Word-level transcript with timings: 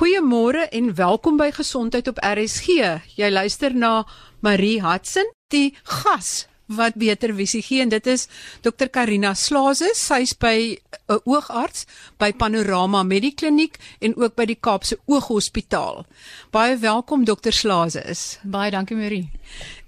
Goeiemôre 0.00 0.62
en 0.72 0.94
welkom 0.96 1.36
by 1.36 1.50
Gesondheid 1.52 2.06
op 2.08 2.22
RSG. 2.24 2.86
Jy 3.20 3.28
luister 3.28 3.74
na 3.76 4.06
Marie 4.40 4.78
Hudson, 4.80 5.28
die 5.52 5.74
gas 5.84 6.46
wat 6.70 6.94
beter 6.94 7.34
visie 7.34 7.62
gee 7.62 7.82
en 7.82 7.90
dit 7.90 8.06
is 8.06 8.26
Dr 8.62 8.90
Karina 8.92 9.34
Slaase. 9.34 9.90
Sy's 9.94 10.34
by 10.38 10.78
'n 10.78 11.14
uh, 11.14 11.18
oogarts 11.24 11.86
by 12.18 12.32
Panorama 12.32 13.02
Medikliniek 13.02 13.78
en 14.00 14.16
ook 14.16 14.34
by 14.34 14.46
die 14.46 14.58
Kaapse 14.60 14.98
Ooghospitaal. 15.06 16.06
Baie 16.50 16.76
welkom 16.76 17.24
Dr 17.24 17.52
Slaase 17.52 18.02
is. 18.06 18.38
Baie 18.42 18.70
dankie 18.70 18.96
Marie. 18.96 19.30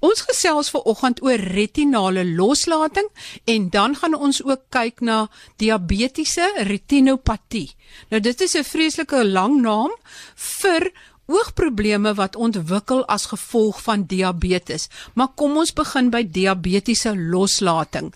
Ons 0.01 0.25
gesels 0.27 0.71
vanoggend 0.71 1.23
oor 1.23 1.39
retinale 1.39 2.25
loslating 2.25 3.09
en 3.45 3.71
dan 3.71 3.95
gaan 3.97 4.15
ons 4.15 4.43
ook 4.43 4.67
kyk 4.69 5.01
na 5.01 5.29
diabetiese 5.57 6.53
retinopatie. 6.67 7.71
Nou 8.11 8.21
dit 8.21 8.41
is 8.41 8.57
'n 8.57 8.65
vreeslike 8.65 9.25
lang 9.25 9.61
naam 9.63 9.91
vir 10.35 10.93
oogprobleme 11.33 12.15
wat 12.19 12.37
ontwikkel 12.37 13.05
as 13.07 13.27
gevolg 13.33 13.81
van 13.83 14.05
diabetes. 14.09 14.89
Maar 15.15 15.33
kom 15.35 15.57
ons 15.57 15.73
begin 15.73 16.11
by 16.13 16.23
diabetiese 16.29 17.15
loslating. 17.17 18.13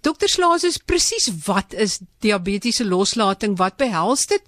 Dokter 0.00 0.28
Slaas 0.28 0.64
is 0.64 0.78
presies 0.78 1.28
wat 1.44 1.74
is 1.74 2.00
diabetiese 2.24 2.84
loslating? 2.86 3.56
Wat 3.58 3.76
behels 3.76 4.26
dit? 4.26 4.42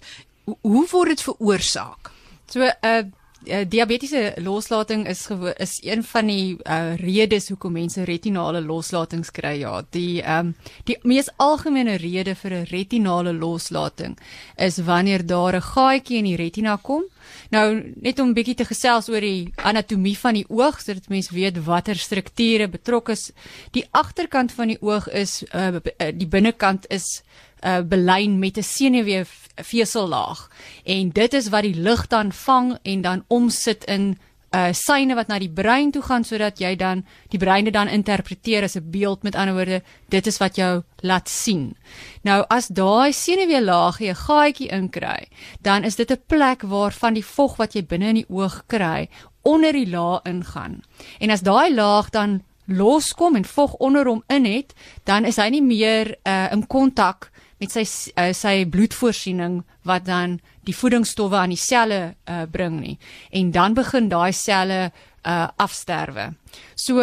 Hoe 0.45 0.85
word 0.91 1.15
dit 1.15 1.21
veroorsaak? 1.21 2.11
So 2.49 2.63
'n 2.65 2.73
uh, 2.81 3.03
uh, 3.45 3.63
diabetiese 3.67 4.33
loslating 4.37 5.07
is 5.07 5.27
is 5.57 5.79
een 5.83 6.03
van 6.03 6.27
die 6.27 6.57
uh, 6.63 6.95
redes 6.95 7.49
hoekom 7.49 7.71
mense 7.71 8.03
retinale 8.03 8.61
loslatings 8.61 9.31
kry. 9.31 9.59
Ja, 9.59 9.83
die 9.89 10.21
ehm 10.21 10.47
um, 10.51 10.55
die 10.85 10.97
mees 11.03 11.29
algemene 11.37 11.97
rede 11.97 12.35
vir 12.35 12.53
'n 12.53 12.65
retinale 12.71 13.33
loslating 13.33 14.17
is 14.57 14.77
wanneer 14.77 15.25
daar 15.25 15.55
'n 15.55 15.61
gaatjie 15.61 16.17
in 16.17 16.25
die 16.25 16.35
retina 16.35 16.77
kom 16.81 17.03
Nou 17.49 17.93
net 17.95 18.19
om 18.19 18.29
'n 18.29 18.33
bietjie 18.33 18.55
te 18.55 18.65
gesels 18.65 19.09
oor 19.09 19.21
die 19.21 19.51
anatomie 19.55 20.17
van 20.17 20.33
die 20.33 20.45
oog 20.47 20.81
sodat 20.81 21.09
mense 21.09 21.33
weet 21.33 21.57
watter 21.63 21.95
strukture 21.95 22.67
betrokke 22.67 23.11
is. 23.11 23.31
Die 23.71 23.85
agterkant 23.91 24.51
van 24.51 24.67
die 24.67 24.81
oog 24.81 25.09
is 25.09 25.43
uh, 25.53 25.75
die 26.13 26.27
binnekant 26.27 26.85
is 26.89 27.23
uh, 27.63 27.81
belyn 27.81 28.39
met 28.39 28.57
'n 28.57 28.63
senuweefvesellaag 28.63 30.49
en 30.83 31.09
dit 31.09 31.33
is 31.33 31.49
wat 31.49 31.63
die 31.63 31.75
lig 31.75 32.07
dan 32.07 32.31
vang 32.31 32.77
en 32.81 33.01
dan 33.01 33.23
omsit 33.27 33.83
in 33.83 34.17
uh 34.49 34.71
syne 34.73 35.13
wat 35.13 35.27
na 35.29 35.37
die 35.37 35.51
brein 35.53 35.91
toe 35.93 36.01
gaan 36.01 36.23
sodat 36.25 36.57
jy 36.57 36.71
dan 36.75 37.03
die 37.29 37.37
brein 37.37 37.67
dit 37.67 37.73
dan 37.73 37.87
interpreteer 37.87 38.63
as 38.65 38.75
'n 38.75 38.89
beeld 38.91 39.23
met 39.23 39.35
ander 39.35 39.53
woorde 39.53 39.83
dit 40.09 40.27
is 40.27 40.37
wat 40.37 40.55
jou 40.55 40.81
laat 41.01 41.29
sien. 41.29 41.75
Nou 42.23 42.45
as 42.49 42.67
daai 42.67 43.13
senuweelaagie 43.13 44.09
'n 44.09 44.15
gaatjie 44.15 44.69
inkry, 44.69 45.27
dan 45.61 45.83
is 45.83 45.95
dit 45.95 46.11
'n 46.11 46.21
plek 46.27 46.61
waar 46.61 46.91
van 46.91 47.13
die 47.13 47.25
vog 47.25 47.57
wat 47.57 47.73
jy 47.73 47.85
binne 47.85 48.07
in 48.07 48.15
die 48.15 48.29
oog 48.29 48.63
kry 48.67 49.09
onder 49.43 49.71
die 49.71 49.89
laag 49.89 50.21
ingaan. 50.23 50.81
En 51.19 51.29
as 51.29 51.41
daai 51.41 51.73
laag 51.73 52.09
dan 52.09 52.43
loskom 52.65 53.35
en 53.35 53.45
vog 53.45 53.73
onder 53.73 54.05
hom 54.05 54.23
in 54.27 54.45
het, 54.45 54.73
dan 55.03 55.25
is 55.25 55.35
hy 55.35 55.49
nie 55.49 55.63
meer 55.63 56.15
uh 56.23 56.51
in 56.51 56.67
kontak 56.67 57.31
met 57.59 57.71
sy 57.71 57.83
uh, 57.83 58.31
sy 58.33 58.65
bloedvoorsiening 58.71 59.63
wat 59.87 60.05
dan 60.05 60.39
die 60.67 60.75
voedingsstowwe 60.75 61.37
aan 61.37 61.53
die 61.53 61.59
selle 61.59 62.15
uh, 62.25 62.45
bring 62.51 62.79
nie 62.79 62.97
en 63.35 63.51
dan 63.51 63.75
begin 63.77 64.09
daai 64.09 64.31
selle 64.33 64.91
uh, 65.25 65.47
afsterwe. 65.57 66.33
So 66.75 67.01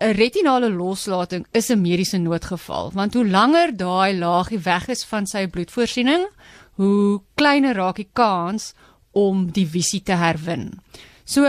'n 0.00 0.14
retinale 0.16 0.70
loslating 0.70 1.46
is 1.52 1.70
'n 1.70 1.80
mediese 1.80 2.18
noodgeval 2.18 2.90
want 2.94 3.14
hoe 3.14 3.26
langer 3.26 3.76
daai 3.76 4.18
laagie 4.18 4.58
weg 4.64 4.88
is 4.88 5.04
van 5.04 5.26
sy 5.26 5.46
bloedvoorsiening, 5.46 6.26
hoe 6.80 7.20
kleiner 7.34 7.76
raak 7.76 7.96
die 7.96 8.08
kans 8.12 8.74
om 9.12 9.50
die 9.52 9.66
visie 9.66 10.02
te 10.02 10.16
herwin. 10.16 10.80
So 11.24 11.44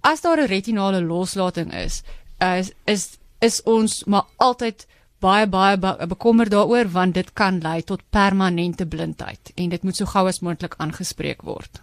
as 0.00 0.20
daar 0.20 0.38
'n 0.38 0.46
retinale 0.46 1.02
loslating 1.02 1.74
is, 1.74 2.02
is 2.38 2.72
is, 2.86 3.18
is 3.40 3.62
ons 3.62 4.04
maar 4.04 4.26
altyd 4.36 4.86
baie 5.18 5.46
baie 5.46 6.06
bekommerd 6.06 6.50
daaroor 6.50 6.88
want 6.94 7.14
dit 7.14 7.32
kan 7.32 7.60
lei 7.60 7.82
tot 7.82 8.02
permanente 8.10 8.86
blindheid 8.86 9.52
en 9.54 9.68
dit 9.68 9.82
moet 9.82 9.96
so 9.96 10.06
gou 10.06 10.26
as 10.28 10.40
moontlik 10.40 10.74
aangespreek 10.78 11.42
word. 11.42 11.82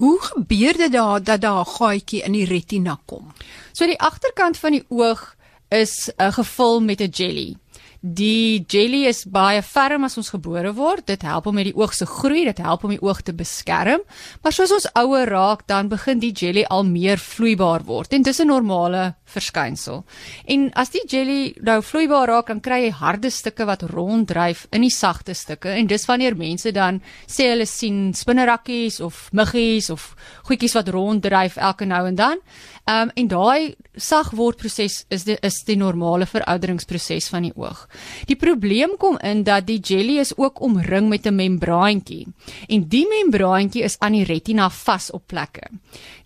Hoe 0.00 0.16
gebeur 0.20 0.76
dit 0.76 0.92
daar 0.92 1.22
dat 1.22 1.40
daar 1.40 1.60
'n 1.60 1.72
gaatjie 1.76 2.22
in 2.22 2.32
die 2.32 2.46
retina 2.46 2.98
kom? 3.06 3.32
So 3.72 3.86
die 3.86 4.00
agterkant 4.00 4.56
van 4.56 4.72
die 4.72 4.84
oog 4.88 5.36
is 5.68 6.10
uh, 6.16 6.32
gevul 6.32 6.80
met 6.80 7.00
'n 7.00 7.10
jelly. 7.12 7.56
Die 8.00 8.64
jelly 8.64 9.02
is 9.10 9.26
baie 9.28 9.60
ferm 9.60 10.06
as 10.06 10.16
ons 10.16 10.30
gebore 10.32 10.70
word. 10.72 11.04
Dit 11.10 11.20
help 11.28 11.50
om 11.50 11.54
met 11.58 11.66
die 11.68 11.76
oog 11.76 11.92
se 11.92 12.06
groei, 12.08 12.46
dit 12.48 12.60
help 12.64 12.86
om 12.88 12.94
die 12.94 13.02
oog 13.04 13.20
te 13.20 13.34
beskerm. 13.36 14.00
Maar 14.40 14.54
soos 14.56 14.72
ons 14.72 14.86
ouer 14.96 15.28
raak, 15.28 15.66
dan 15.68 15.90
begin 15.92 16.22
die 16.22 16.32
jelly 16.32 16.64
al 16.72 16.86
meer 16.88 17.20
vloeibaar 17.20 17.84
word. 17.84 18.14
En 18.16 18.22
dis 18.22 18.40
'n 18.40 18.46
normale 18.46 19.16
verskynsel. 19.24 20.04
En 20.46 20.70
as 20.72 20.90
die 20.90 21.04
jelly 21.06 21.54
nou 21.60 21.82
vloeibaar 21.82 22.28
raak, 22.28 22.46
dan 22.46 22.60
kry 22.60 22.84
jy 22.84 22.90
harde 22.90 23.30
stukke 23.30 23.66
wat 23.66 23.82
ronddryf 23.82 24.66
in 24.72 24.80
die 24.80 24.90
sagte 24.90 25.34
stukke. 25.34 25.68
En 25.68 25.86
dis 25.86 26.06
wanneer 26.06 26.36
mense 26.36 26.72
dan 26.72 27.02
sê 27.26 27.50
hulle 27.50 27.66
sien 27.66 28.14
spinnerakkies 28.14 29.00
of 29.00 29.28
muggies 29.32 29.90
of 29.90 30.14
goedjies 30.48 30.74
wat 30.74 30.88
ronddryf 30.88 31.56
elke 31.56 31.84
nou 31.84 32.06
en 32.06 32.14
dan. 32.14 32.38
Ehm 32.84 33.08
um, 33.08 33.10
en 33.14 33.28
daai 33.28 33.74
sagwordproses 33.94 35.04
is 35.08 35.24
die 35.24 35.36
is 35.46 35.60
die 35.64 35.76
normale 35.76 36.26
verouderingsproses 36.26 37.28
van 37.28 37.42
die 37.42 37.52
oog. 37.54 37.86
Die 38.26 38.36
probleem 38.36 38.96
kom 38.98 39.18
in 39.18 39.42
dat 39.44 39.66
die 39.66 39.80
jelly 39.80 40.18
is 40.18 40.32
ook 40.36 40.60
omring 40.60 41.08
met 41.08 41.26
'n 41.26 41.34
membraantjie 41.34 42.26
en 42.68 42.88
die 42.88 43.06
membraantjie 43.08 43.82
is 43.82 43.98
aan 43.98 44.12
die 44.12 44.24
retina 44.24 44.70
vas 44.70 45.10
op 45.10 45.26
plekke. 45.26 45.68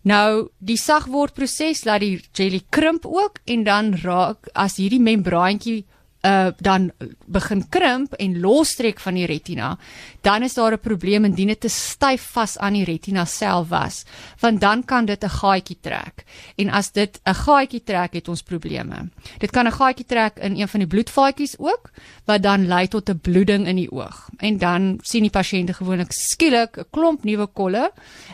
Nou, 0.02 0.48
die 0.58 0.76
sagwordproses 0.76 1.84
laat 1.84 2.00
die 2.00 2.20
jelly 2.32 2.62
krimp 2.68 3.06
ook 3.06 3.38
en 3.44 3.64
dan 3.64 3.94
raak 3.94 4.48
as 4.52 4.76
hierdie 4.76 5.00
membraantjie 5.00 5.84
uh 6.24 6.50
dan 6.58 6.90
begin 7.26 7.68
krimp 7.68 8.12
en 8.12 8.40
lostrek 8.40 9.00
van 9.00 9.14
die 9.14 9.26
retina, 9.26 9.78
dan 10.20 10.42
is 10.42 10.54
daar 10.54 10.72
'n 10.72 10.80
probleem 10.80 11.24
indien 11.24 11.48
dit 11.48 11.60
te 11.60 11.68
styf 11.68 12.22
vas 12.32 12.58
aan 12.58 12.72
die 12.72 12.84
retina 12.84 13.24
self 13.24 13.68
was, 13.68 14.04
want 14.40 14.60
dan 14.60 14.84
kan 14.84 15.04
dit 15.04 15.24
'n 15.24 15.28
gaatjie 15.28 15.78
trek. 15.80 16.24
En 16.56 16.70
as 16.70 16.92
dit 16.92 17.20
'n 17.24 17.34
gaatjie 17.34 17.82
trek, 17.82 18.12
het 18.12 18.28
ons 18.28 18.42
probleme. 18.42 19.08
Dit 19.38 19.50
kan 19.50 19.66
'n 19.66 19.72
gaatjie 19.72 20.06
trek 20.06 20.36
in 20.38 20.56
een 20.56 20.68
van 20.68 20.80
die 20.80 20.88
bloedvaatjies 20.88 21.58
ook, 21.58 21.90
wat 22.24 22.42
dan 22.42 22.66
lei 22.66 22.88
tot 22.88 23.08
'n 23.08 23.20
bloeding 23.20 23.66
in 23.66 23.76
die 23.76 23.90
oog. 23.90 24.28
En 24.36 24.58
dan 24.58 24.98
sien 25.02 25.22
die 25.22 25.30
pasiënte 25.30 25.74
gewoonlik 25.74 26.12
skielik 26.12 26.76
'n 26.76 26.86
klomp 26.90 27.24
nuwe 27.24 27.46
kolle. 27.46 27.92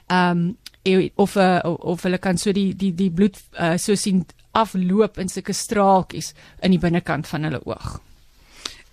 Um 0.08 0.56
of 1.14 1.36
uh, 1.36 1.60
of 1.62 2.02
hulle 2.02 2.18
kan 2.18 2.38
so 2.38 2.52
die 2.52 2.72
die 2.76 2.94
die 2.94 3.10
bloed 3.10 3.36
uh, 3.60 3.76
so 3.76 3.94
sien 3.94 4.24
afloop 4.52 5.18
in 5.18 5.28
sulke 5.28 5.54
straaltjies 5.54 6.32
in 6.62 6.74
die 6.74 6.82
binnekant 6.82 7.28
van 7.30 7.46
hulle 7.46 7.60
oog. 7.66 7.98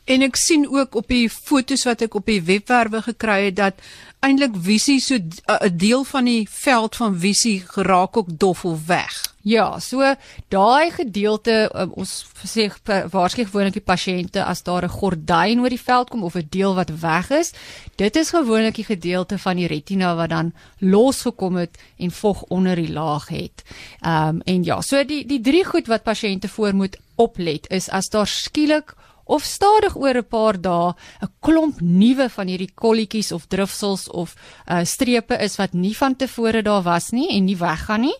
En 0.07 0.23
ek 0.23 0.37
sien 0.39 0.63
ook 0.71 0.95
op 0.95 1.09
die 1.11 1.27
fotos 1.29 1.83
wat 1.83 2.01
ek 2.05 2.13
op 2.15 2.29
die 2.29 2.39
webwerwe 2.47 3.01
gekry 3.09 3.49
het 3.49 3.57
dat 3.59 3.81
eintlik 4.23 4.55
visie 4.55 4.99
so 5.03 5.15
'n 5.15 5.77
deel 5.77 6.03
van 6.03 6.25
die 6.25 6.47
veld 6.49 6.95
van 6.95 7.19
visie 7.19 7.63
geraak 7.67 8.17
ook 8.17 8.29
dof 8.39 8.65
of 8.65 8.85
weg. 8.87 9.35
Ja, 9.41 9.79
so 9.79 10.15
daai 10.47 10.91
gedeelte 10.91 11.69
um, 11.75 11.91
ons 11.91 12.25
sê 12.43 12.67
waarskynlik 12.85 13.51
gewoonlik 13.51 13.73
die 13.73 13.89
pasiënte 13.93 14.43
as 14.43 14.63
daar 14.63 14.83
'n 14.83 14.97
gordyn 14.99 15.59
oor 15.59 15.69
die 15.69 15.85
veld 15.89 16.09
kom 16.09 16.23
of 16.23 16.35
'n 16.35 16.47
deel 16.49 16.75
wat 16.75 16.89
weg 16.99 17.29
is, 17.29 17.51
dit 17.95 18.15
is 18.15 18.29
gewoonlik 18.29 18.75
die 18.75 18.85
gedeelte 18.87 19.37
van 19.37 19.55
die 19.55 19.67
retina 19.67 20.15
wat 20.15 20.29
dan 20.29 20.53
losgekom 20.79 21.55
het 21.55 21.77
en 21.97 22.11
vog 22.11 22.43
onder 22.47 22.75
die 22.75 22.91
laag 22.91 23.27
het. 23.27 23.63
Ehm 24.01 24.27
um, 24.27 24.41
en 24.45 24.63
ja, 24.63 24.81
so 24.81 25.03
die 25.03 25.25
die 25.25 25.41
drie 25.41 25.65
goed 25.65 25.87
wat 25.87 26.03
pasiënte 26.03 26.47
voor 26.47 26.73
moet 26.73 26.97
oplet 27.15 27.69
is 27.69 27.89
as 27.89 28.09
daar 28.09 28.27
skielik 28.27 28.95
of 29.27 29.43
stadig 29.43 29.95
oor 29.95 30.17
'n 30.17 30.27
paar 30.27 30.61
dae 30.61 30.93
'n 31.21 31.31
klomp 31.39 31.81
nuwe 31.81 32.29
van 32.29 32.47
hierdie 32.47 32.71
kolletjies 32.75 33.31
of 33.31 33.47
drifsels 33.47 34.09
of 34.09 34.35
uh, 34.67 34.83
strepe 34.83 35.37
is 35.39 35.57
wat 35.57 35.73
nie 35.73 35.95
van 35.97 36.15
tevore 36.15 36.61
daar 36.61 36.83
was 36.83 37.11
nie 37.11 37.29
en 37.29 37.45
nie 37.45 37.57
weggaan 37.57 38.01
nie. 38.01 38.17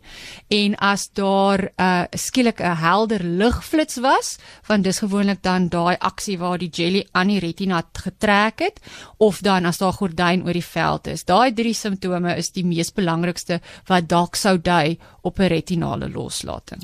En 0.49 0.75
as 0.75 1.09
daar 1.13 1.59
'n 1.59 1.81
uh, 1.81 2.03
skielik 2.11 2.59
'n 2.59 2.75
helder 2.75 3.23
ligflits 3.23 3.97
was 3.97 4.37
want 4.67 4.83
dis 4.83 4.99
gewoonlik 4.99 5.41
dan 5.41 5.69
daai 5.69 5.95
aksie 5.99 6.37
waar 6.37 6.57
die 6.57 6.69
jelly 6.69 7.07
aan 7.11 7.27
die 7.27 7.39
retina 7.39 7.83
getrek 7.93 8.59
het 8.59 8.79
of 9.17 9.41
dan 9.41 9.65
as 9.65 9.77
daar 9.77 9.93
gordyn 9.93 10.43
oor 10.45 10.53
die 10.53 10.63
veld 10.63 11.07
is. 11.07 11.23
Daai 11.23 11.53
drie 11.53 11.73
simptome 11.73 12.35
is 12.37 12.51
die 12.51 12.65
mees 12.65 12.91
belangrikste 12.93 13.61
wat 13.87 14.09
dalk 14.09 14.35
sou 14.35 14.57
dui 14.57 14.97
op 15.21 15.39
'n 15.39 15.47
retinale 15.47 16.09
loslating. 16.09 16.81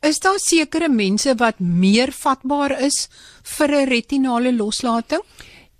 Is 0.00 0.18
daar 0.20 0.38
sekere 0.38 0.88
mense 0.88 1.34
wat 1.34 1.58
meer 1.58 2.12
vatbaar 2.12 2.80
is 2.80 3.08
vir 3.42 3.65
'n 3.70 3.88
retinale 3.88 4.52
loslating? 4.52 5.22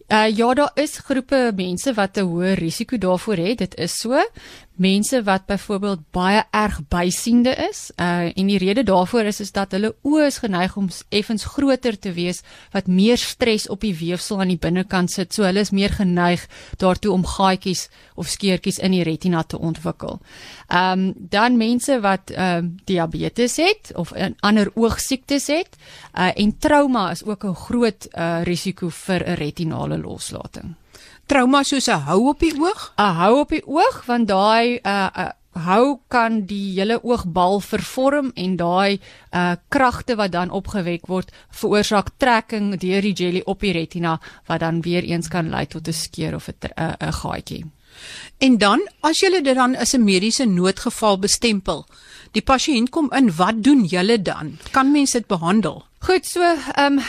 Uh 0.08 0.28
ja, 0.36 0.54
daar 0.54 0.70
is 0.74 0.98
groepe 0.98 1.52
mense 1.56 1.92
wat 1.94 2.16
'n 2.16 2.28
hoë 2.30 2.52
risiko 2.54 2.98
daarvoor 2.98 3.36
het. 3.36 3.58
Dit 3.58 3.74
is 3.74 3.98
so. 3.98 4.22
Mense 4.76 5.22
wat 5.22 5.46
byvoorbeeld 5.46 6.00
baie 6.10 6.42
erg 6.50 6.80
bysiende 6.88 7.54
is. 7.68 7.90
Uh 7.96 8.28
en 8.36 8.46
die 8.46 8.58
rede 8.58 8.82
daarvoor 8.82 9.28
is 9.30 9.40
is 9.40 9.52
dat 9.52 9.72
hulle 9.72 9.94
oë 10.04 10.26
is 10.26 10.38
geneig 10.38 10.76
om 10.76 10.88
effens 11.08 11.44
groter 11.44 11.98
te 11.98 12.12
wees 12.12 12.42
wat 12.72 12.86
meer 12.86 13.16
stres 13.16 13.68
op 13.68 13.80
die 13.80 13.94
weefsel 13.96 14.40
aan 14.40 14.52
die 14.52 14.60
binnekant 14.60 15.10
sit. 15.10 15.34
So 15.34 15.42
hulle 15.42 15.60
is 15.60 15.70
meer 15.70 15.92
geneig 15.92 16.46
daartoe 16.76 17.12
om 17.12 17.26
gaatjies 17.26 17.88
of 18.14 18.28
skeurtjies 18.28 18.78
in 18.78 18.92
die 18.92 19.02
retina 19.02 19.42
te 19.42 19.58
ontwikkel. 19.58 20.20
Um 20.68 21.12
dan 21.16 21.56
mense 21.56 22.00
wat 22.00 22.30
ehm 22.30 22.64
uh, 22.64 22.70
diabetes 22.84 23.56
het 23.56 23.92
of 23.94 24.12
ander 24.40 24.70
oogsiektes 24.74 25.46
het, 25.46 25.76
uh 26.14 26.30
en 26.34 26.58
trauma 26.58 27.10
is 27.10 27.24
ook 27.24 27.44
'n 27.44 27.54
groot 27.54 28.08
uh 28.12 28.42
risiko 28.42 28.88
vir 28.88 29.28
'n 29.28 29.34
retinale 29.34 29.98
loslating 29.98 30.76
trauma 31.26 31.62
soos 31.62 31.88
'n 31.88 32.06
hou 32.08 32.28
op 32.28 32.40
die 32.40 32.54
oog? 32.58 32.92
'n 32.98 33.14
Hou 33.20 33.40
op 33.40 33.48
die 33.48 33.66
oog 33.66 34.04
want 34.06 34.28
daai 34.28 34.80
'n 34.82 34.88
uh, 34.88 35.08
uh, 35.16 35.30
hou 35.56 36.00
kan 36.08 36.42
die 36.48 36.76
hele 36.76 36.98
oogbal 37.04 37.60
vervorm 37.60 38.30
en 38.34 38.56
daai 38.56 38.98
uh 39.32 39.54
kragte 39.68 40.16
wat 40.16 40.32
dan 40.32 40.50
opgewek 40.50 41.06
word 41.06 41.32
veroorsaak 41.50 42.10
trekking 42.16 42.76
deur 42.80 43.02
die 43.02 43.14
jelly 43.14 43.42
op 43.44 43.60
die 43.60 43.72
retina 43.72 44.20
wat 44.46 44.60
dan 44.60 44.82
weer 44.82 45.02
eens 45.02 45.28
kan 45.28 45.50
lei 45.50 45.66
tot 45.66 45.88
'n 45.88 45.92
skeur 45.92 46.34
of 46.34 46.48
'n 46.48 46.54
'n 47.00 47.12
gaatjie. 47.12 47.64
En 48.38 48.58
dan 48.58 48.80
as 49.00 49.20
jy 49.20 49.30
dit 49.30 49.54
dan 49.54 49.76
as 49.76 49.94
'n 49.94 50.04
mediese 50.04 50.44
noodgeval 50.44 51.18
bestempel, 51.18 51.86
die 52.32 52.42
pasiënt 52.42 52.90
kom 52.90 53.12
in, 53.12 53.32
wat 53.36 53.62
doen 53.62 53.84
julle 53.84 54.22
dan? 54.22 54.58
Kan 54.70 54.92
mense 54.92 55.18
dit 55.18 55.26
behandel? 55.26 55.84
Goed, 55.98 56.26
so 56.26 56.42
ehm 56.42 56.98
um, 56.98 57.00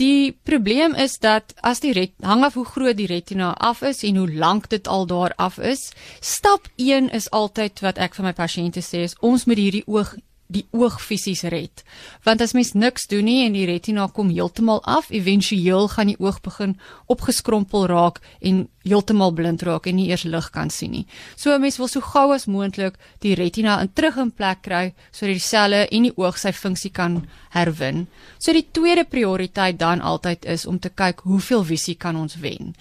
Die 0.00 0.32
probleem 0.32 0.94
is 0.94 1.18
dat 1.20 1.52
as 1.60 1.82
die 1.84 1.92
ret, 1.92 2.14
hang 2.24 2.40
af 2.46 2.54
hoe 2.56 2.64
groot 2.64 2.96
die 2.96 3.08
retina 3.10 3.50
af 3.60 3.82
is 3.84 4.00
en 4.08 4.16
hoe 4.16 4.30
lank 4.32 4.70
dit 4.72 4.88
al 4.88 5.04
daar 5.06 5.34
af 5.36 5.58
is. 5.58 5.90
Stap 6.20 6.70
1 6.76 7.10
is 7.12 7.28
altyd 7.36 7.82
wat 7.84 8.00
ek 8.00 8.16
vir 8.16 8.30
my 8.30 8.32
pasiënte 8.32 8.80
sê 8.80 9.04
is 9.04 9.16
ons 9.20 9.44
moet 9.44 9.60
hierdie 9.60 9.84
oog 9.84 10.14
die 10.50 10.66
oog 10.74 10.98
fisies 11.02 11.44
red. 11.52 11.84
Want 12.26 12.42
as 12.42 12.54
mens 12.56 12.72
niks 12.74 13.06
doen 13.10 13.24
nie 13.28 13.44
en 13.46 13.54
die 13.54 13.66
retina 13.68 14.08
kom 14.14 14.32
heeltemal 14.34 14.82
af, 14.88 15.10
éventueel 15.14 15.88
gaan 15.92 16.10
die 16.10 16.18
oog 16.18 16.40
begin 16.44 16.76
opgeskrompel 17.12 17.86
raak 17.90 18.20
en 18.40 18.66
heeltemal 18.86 19.32
blind 19.36 19.62
raak 19.66 19.86
en 19.86 19.98
nie 20.00 20.08
eers 20.10 20.24
lig 20.24 20.50
kan 20.54 20.70
sien 20.70 20.90
nie. 20.90 21.06
So 21.36 21.54
'n 21.54 21.60
mens 21.60 21.78
wil 21.78 21.88
so 21.88 22.00
gou 22.00 22.32
as 22.32 22.46
moontlik 22.46 22.94
die 23.20 23.34
retina 23.34 23.80
in 23.80 23.92
terug 23.94 24.16
in 24.16 24.30
plek 24.30 24.62
kry 24.62 24.94
sodat 25.12 25.34
die 25.34 25.38
selle 25.38 25.86
en 25.90 26.02
die 26.02 26.16
oog 26.16 26.38
sy 26.38 26.52
funksie 26.52 26.90
kan 26.90 27.26
herwin. 27.50 28.06
So 28.38 28.52
die 28.52 28.66
tweede 28.72 29.04
prioriteit 29.04 29.78
dan 29.78 30.00
altyd 30.00 30.44
is 30.44 30.66
om 30.66 30.78
te 30.78 30.88
kyk 30.88 31.20
hoeveel 31.20 31.64
visie 31.64 31.94
kan 31.94 32.16
ons 32.16 32.36
wen. 32.36 32.74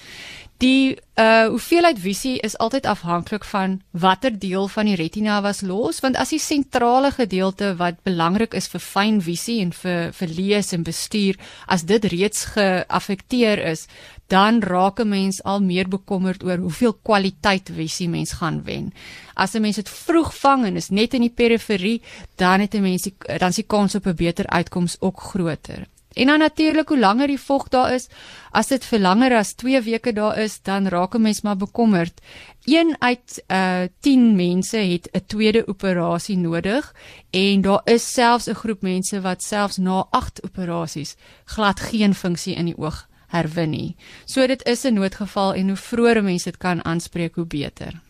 Die 0.60 0.98
uh 1.16 1.48
hoeveelheid 1.48 2.00
visie 2.04 2.34
is 2.44 2.58
altyd 2.60 2.86
afhanklik 2.86 3.46
van 3.48 3.78
watter 3.92 4.34
deel 4.40 4.68
van 4.68 4.90
die 4.90 4.96
retina 5.00 5.38
was 5.42 5.62
los 5.64 6.02
want 6.04 6.18
as 6.20 6.34
die 6.36 6.40
sentrale 6.40 7.12
gedeelte 7.16 7.70
wat 7.80 8.02
belangrik 8.04 8.56
is 8.60 8.68
vir 8.68 8.84
fyn 8.84 9.22
visie 9.24 9.62
en 9.64 9.72
vir 9.72 10.12
vir 10.18 10.34
lees 10.36 10.74
en 10.76 10.84
bestuur 10.84 11.40
as 11.68 11.86
dit 11.88 12.08
reeds 12.12 12.44
geaffekteer 12.56 13.64
is 13.72 13.86
dan 14.28 14.60
raak 14.60 15.00
'n 15.00 15.10
mens 15.10 15.40
al 15.44 15.62
meer 15.64 15.88
bekommerd 15.88 16.44
oor 16.44 16.58
hoeveel 16.58 16.94
kwaliteit 16.94 17.70
visie 17.76 18.10
mens 18.10 18.32
gaan 18.32 18.64
wen. 18.64 18.92
As 19.36 19.56
'n 19.56 19.62
mens 19.62 19.76
dit 19.76 19.90
vroeg 19.90 20.36
vang 20.36 20.66
en 20.66 20.76
is 20.76 20.90
net 20.90 21.14
in 21.14 21.22
die 21.22 21.36
periferie, 21.36 22.02
dan 22.36 22.60
het 22.60 22.76
'n 22.76 22.82
mens 22.82 23.10
dan 23.40 23.54
se 23.54 23.64
kans 23.64 23.96
op 23.96 24.06
'n 24.08 24.16
beter 24.16 24.48
uitkoms 24.48 24.98
ook 25.00 25.22
groter. 25.22 25.88
En 26.14 26.28
dan 26.28 26.40
natuurlik 26.40 26.88
hoe 26.88 27.00
langer 27.00 27.28
die 27.28 27.40
vog 27.40 27.68
daar 27.68 27.94
is, 27.94 28.08
as 28.52 28.68
dit 28.68 28.86
vir 28.86 29.00
langer 29.00 29.36
as 29.38 29.54
2 29.54 29.82
weke 29.82 30.14
daar 30.14 30.38
is, 30.38 30.62
dan 30.62 30.88
raak 30.88 31.16
'n 31.16 31.22
mens 31.22 31.42
maar 31.42 31.58
bekommerd. 31.58 32.22
1 32.66 32.96
uit 33.00 33.44
uh 33.48 33.84
10 34.00 34.36
mense 34.36 34.78
het 34.78 35.10
'n 35.12 35.26
tweede 35.28 35.68
operasie 35.68 36.38
nodig 36.38 36.96
en 37.30 37.62
daar 37.62 37.82
is 37.86 38.14
selfs 38.14 38.48
'n 38.50 38.54
groep 38.54 38.82
mense 38.82 39.22
wat 39.22 39.44
selfs 39.44 39.78
na 39.78 40.08
8 40.10 40.44
operasies 40.44 41.16
glad 41.46 41.80
geen 41.80 42.16
funksie 42.16 42.56
in 42.56 42.66
die 42.66 42.78
oog 42.78 43.08
herwin 43.28 43.70
nie. 43.70 43.96
So 44.26 44.48
dit 44.48 44.66
is 44.66 44.84
'n 44.84 44.94
noodgeval 44.94 45.54
en 45.54 45.68
hoe 45.68 45.78
vroeër 45.78 46.24
mense 46.24 46.44
dit 46.44 46.58
kan 46.58 46.86
aanspreek 46.86 47.36
hoe 47.36 47.46
beter. 47.46 48.02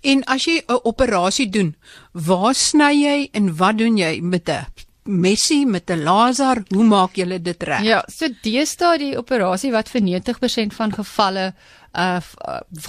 En 0.00 0.24
as 0.24 0.44
jy 0.44 0.62
'n 0.66 0.80
operasie 0.82 1.48
doen, 1.48 1.76
waar 2.12 2.54
sny 2.54 2.92
jy 2.92 3.28
en 3.32 3.56
wat 3.56 3.78
doen 3.78 3.96
jy 3.96 4.20
met 4.20 4.48
'n 4.48 4.66
Messi 5.04 5.64
met 5.66 5.90
'n 5.90 6.02
laser, 6.02 6.62
hoe 6.68 6.84
maak 6.84 7.16
julle 7.16 7.38
dit 7.42 7.62
reg? 7.62 7.82
Ja, 7.82 8.04
so 8.08 8.26
deesdae 8.42 8.98
die 8.98 9.18
operasie 9.18 9.72
wat 9.72 9.88
vir 9.88 10.00
90% 10.00 10.74
van 10.74 10.92
gevalle 10.92 11.52
uh, 11.94 12.20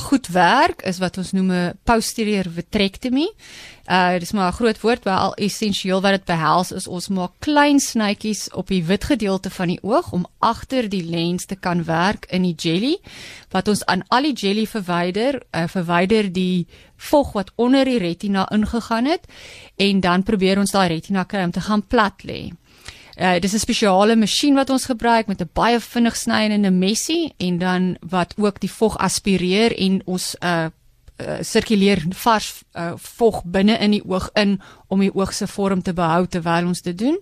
goed 0.10 0.28
werk 0.28 0.82
is 0.82 0.98
wat 0.98 1.18
ons 1.18 1.32
noem 1.32 1.52
'n 1.52 1.80
posterior 1.84 2.46
vitrectomy. 2.50 3.28
Uh 3.86 4.18
dis 4.20 4.32
maar 4.32 4.52
'n 4.52 4.56
groot 4.56 4.82
woord, 4.82 5.04
maar 5.06 5.18
al 5.18 5.34
essensieel 5.34 6.02
wat 6.02 6.12
dit 6.12 6.26
behels 6.26 6.72
is 6.72 6.88
ons 6.88 7.08
maak 7.08 7.32
klein 7.40 7.80
snytjies 7.80 8.50
op 8.54 8.68
die 8.68 8.84
wit 8.84 9.04
gedeelte 9.04 9.50
van 9.50 9.68
die 9.68 9.80
oog 9.82 10.12
om 10.12 10.26
agter 10.40 10.90
die 10.90 11.04
lens 11.04 11.46
te 11.46 11.56
kan 11.56 11.84
werk 11.84 12.26
in 12.30 12.42
die 12.42 12.56
jelly 12.58 12.98
wat 13.52 13.68
ons 13.68 13.86
aan 13.86 14.04
al 14.08 14.22
die 14.22 14.34
jelly 14.34 14.66
verwyder, 14.68 15.42
uh, 15.52 15.68
verwyder 15.68 16.32
die 16.34 16.68
vog 16.98 17.34
wat 17.34 17.52
onder 17.56 17.86
die 17.86 17.98
retina 17.98 18.50
ingegaan 18.50 19.06
het 19.06 19.28
en 19.76 20.00
dan 20.00 20.24
probeer 20.24 20.60
ons 20.60 20.72
daai 20.72 20.88
retina 20.88 21.24
kry 21.24 21.44
om 21.44 21.52
te 21.52 21.62
gaan 21.62 21.88
plat 21.88 22.24
lê. 22.24 22.52
Uh 23.16 23.40
dis 23.40 23.54
'n 23.54 23.60
spesiale 23.60 24.16
masjien 24.16 24.56
wat 24.56 24.70
ons 24.70 24.86
gebruik 24.86 25.28
met 25.28 25.42
'n 25.42 25.50
baie 25.54 25.80
vinnig 25.80 26.16
snydende 26.16 26.72
messie 26.72 27.34
en 27.38 27.58
dan 27.58 27.98
wat 28.00 28.34
ook 28.38 28.60
die 28.60 28.72
vog 28.72 28.98
aspireer 28.98 29.78
en 29.78 30.02
ons 30.06 30.36
uh 30.44 30.68
uh 31.18 31.38
sirkuleer 31.42 32.04
vars 32.10 32.64
uh 32.74 32.92
vog 32.96 33.42
binne 33.46 33.78
in 33.78 33.92
die 33.92 34.04
oog 34.06 34.30
in 34.34 34.62
om 34.88 35.00
die 35.00 35.16
oog 35.16 35.34
se 35.34 35.48
vorm 35.48 35.82
te 35.82 35.94
behou 35.94 36.28
terwyl 36.28 36.68
ons 36.68 36.82
dit 36.82 36.98
doen. 36.98 37.18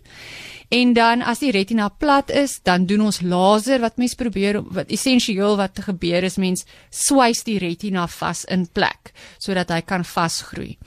En 0.69 0.93
dan 0.93 1.21
as 1.21 1.39
die 1.39 1.51
retina 1.51 1.89
plat 1.89 2.29
is, 2.29 2.59
dan 2.63 2.85
doen 2.85 3.01
ons 3.01 3.21
laser 3.21 3.79
wat 3.79 3.97
mens 3.97 4.15
probeer 4.15 4.63
wat 4.63 4.89
essensieel 4.89 5.57
wat 5.57 5.79
gebeur 5.79 6.23
is 6.23 6.35
mens 6.35 6.65
swys 6.89 7.43
die 7.43 7.59
retina 7.59 8.07
vas 8.07 8.45
in 8.45 8.67
plek 8.67 9.13
sodat 9.37 9.69
hy 9.69 9.81
kan 9.81 10.05
vasgroei. 10.05 10.77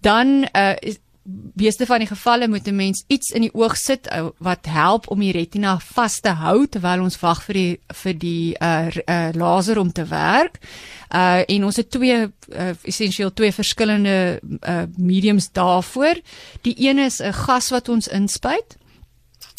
Dan 0.00 0.48
uh 0.56 0.74
is 0.80 1.03
Beeste 1.26 1.86
van 1.86 1.98
die 1.98 2.08
gevalle 2.08 2.48
moet 2.48 2.66
'n 2.68 2.76
mens 2.76 3.04
iets 3.06 3.30
in 3.30 3.40
die 3.40 3.54
oog 3.54 3.76
sit 3.76 4.08
uh, 4.12 4.26
wat 4.38 4.66
help 4.66 5.08
om 5.10 5.20
die 5.20 5.32
retina 5.32 5.78
vas 5.78 6.20
te 6.20 6.28
hou 6.28 6.66
terwyl 6.66 7.00
ons 7.02 7.20
wag 7.20 7.42
vir 7.42 7.54
die 7.54 7.80
vir 7.88 8.18
die 8.18 8.56
uh, 8.60 8.88
uh 9.08 9.30
laser 9.32 9.78
om 9.78 9.92
te 9.92 10.04
werk. 10.04 10.58
Uh 11.08 11.42
en 11.48 11.64
ons 11.64 11.76
het 11.76 11.90
twee 11.90 12.28
uh, 12.28 12.72
essensieel 12.82 13.32
twee 13.32 13.52
verskillende 13.52 14.40
uh 14.60 14.82
mediums 14.96 15.52
daarvoor. 15.52 16.20
Die 16.62 16.74
een 16.78 16.98
is 16.98 17.20
'n 17.20 17.32
gas 17.32 17.70
wat 17.70 17.88
ons 17.88 18.08
inspuit 18.08 18.76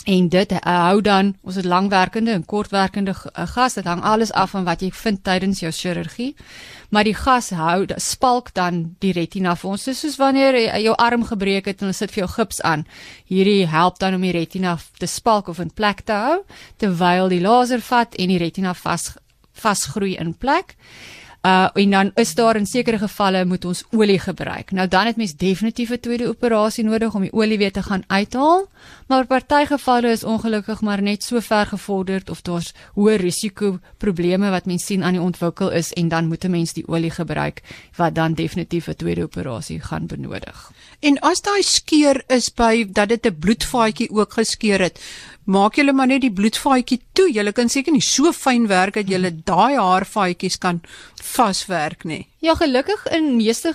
en 0.06 0.28
dit 0.30 0.52
uh, 0.52 0.60
hou 0.64 1.02
dan 1.02 1.34
ons 1.42 1.56
het 1.58 1.66
langwerkende 1.66 2.32
en 2.32 2.46
kortwerkende 2.46 3.16
uh, 3.16 3.48
gas. 3.50 3.74
Dit 3.74 3.88
hang 3.90 4.04
alles 4.06 4.32
af 4.34 4.54
van 4.54 4.66
wat 4.68 4.82
jy 4.86 4.92
vind 4.94 5.24
tydens 5.26 5.60
jou 5.64 5.72
chirurgie. 5.74 6.36
Maar 6.94 7.08
die 7.10 7.16
gas 7.18 7.50
hou 7.58 7.86
spalk 7.98 8.54
dan 8.54 8.96
die 9.02 9.14
retina 9.18 9.56
vir 9.58 9.72
ons. 9.72 9.88
Dis 9.90 10.04
soos 10.06 10.20
wanneer 10.22 10.58
jy 10.60 10.84
jou 10.86 10.96
arm 11.02 11.26
gebreek 11.26 11.66
het 11.66 11.82
en 11.82 11.90
hulle 11.90 11.98
sit 11.98 12.14
vir 12.14 12.26
jou 12.26 12.32
gips 12.36 12.62
aan. 12.62 12.86
Hierdie 13.26 13.66
help 13.72 14.00
dan 14.00 14.18
om 14.18 14.22
die 14.22 14.36
retina 14.36 14.78
te 15.00 15.10
spalk 15.10 15.50
of 15.50 15.60
in 15.60 15.74
plek 15.74 16.06
te 16.06 16.14
hou 16.14 16.38
terwyl 16.78 17.30
die 17.34 17.42
laser 17.42 17.82
vat 17.82 18.16
en 18.16 18.34
die 18.34 18.42
retina 18.42 18.74
vas 18.78 19.16
vasgroei 19.56 20.18
in 20.20 20.34
plek 20.36 20.76
Uh 21.46 21.70
en 21.74 21.92
dan 21.92 22.12
is 22.16 22.34
daar 22.36 22.56
in 22.56 22.66
sekere 22.66 22.98
gevalle 22.98 23.46
moet 23.46 23.66
ons 23.66 23.84
olie 23.92 24.20
gebruik. 24.20 24.72
Nou 24.72 24.88
dan 24.88 25.06
het 25.06 25.16
mens 25.16 25.36
definitief 25.36 25.90
'n 25.90 26.00
tweede 26.00 26.28
operasie 26.28 26.84
nodig 26.84 27.14
om 27.14 27.22
die 27.22 27.34
olie 27.34 27.58
weer 27.58 27.72
te 27.72 27.84
gaan 27.84 28.04
uithaal. 28.08 28.66
Maar 29.08 29.26
party 29.26 29.66
gevalle 29.66 30.10
is 30.10 30.24
ongelukkig 30.24 30.82
maar 30.82 31.02
net 31.02 31.24
so 31.24 31.40
ver 31.40 31.66
gevorderd 31.66 32.30
of 32.30 32.42
daar's 32.42 32.74
hoë 32.96 33.16
risiko 33.16 33.80
probleme 33.98 34.50
wat 34.50 34.66
mens 34.66 34.86
sien 34.86 35.04
aan 35.04 35.14
die 35.14 35.22
ontwikkel 35.22 35.72
is 35.72 35.94
en 35.94 36.08
dan 36.08 36.28
moet 36.28 36.44
'n 36.44 36.52
mens 36.52 36.74
die 36.74 36.88
olie 36.88 37.12
gebruik 37.12 37.62
wat 37.96 38.16
dan 38.16 38.34
definitief 38.34 38.88
'n 38.88 38.96
tweede 38.96 39.24
operasie 39.24 39.80
gaan 39.80 40.06
benodig. 40.08 40.72
En 41.00 41.20
as 41.20 41.42
daai 41.42 41.64
skeur 41.64 42.24
is 42.28 42.54
by 42.54 42.86
dat 42.92 43.10
dit 43.10 43.26
'n 43.26 43.40
bloedvaatjie 43.40 44.10
ook 44.10 44.34
geskeur 44.34 44.80
het, 44.80 45.00
maak 45.46 45.78
julle 45.78 45.94
maar 45.94 46.10
net 46.10 46.24
die 46.26 46.34
bloedvaatjie 46.34 47.00
toe. 47.14 47.28
Julle 47.34 47.54
kan 47.54 47.70
seker 47.70 47.94
nie 47.94 48.04
so 48.04 48.32
fyn 48.34 48.68
werk 48.70 48.98
dat 48.98 49.10
julle 49.10 49.32
daai 49.46 49.78
haarvaatjies 49.78 50.58
kan 50.62 50.82
vaswerk 51.22 52.06
nie. 52.06 52.26
Ja, 52.46 52.56
gelukkig 52.58 53.06
in 53.14 53.36
meeste 53.38 53.74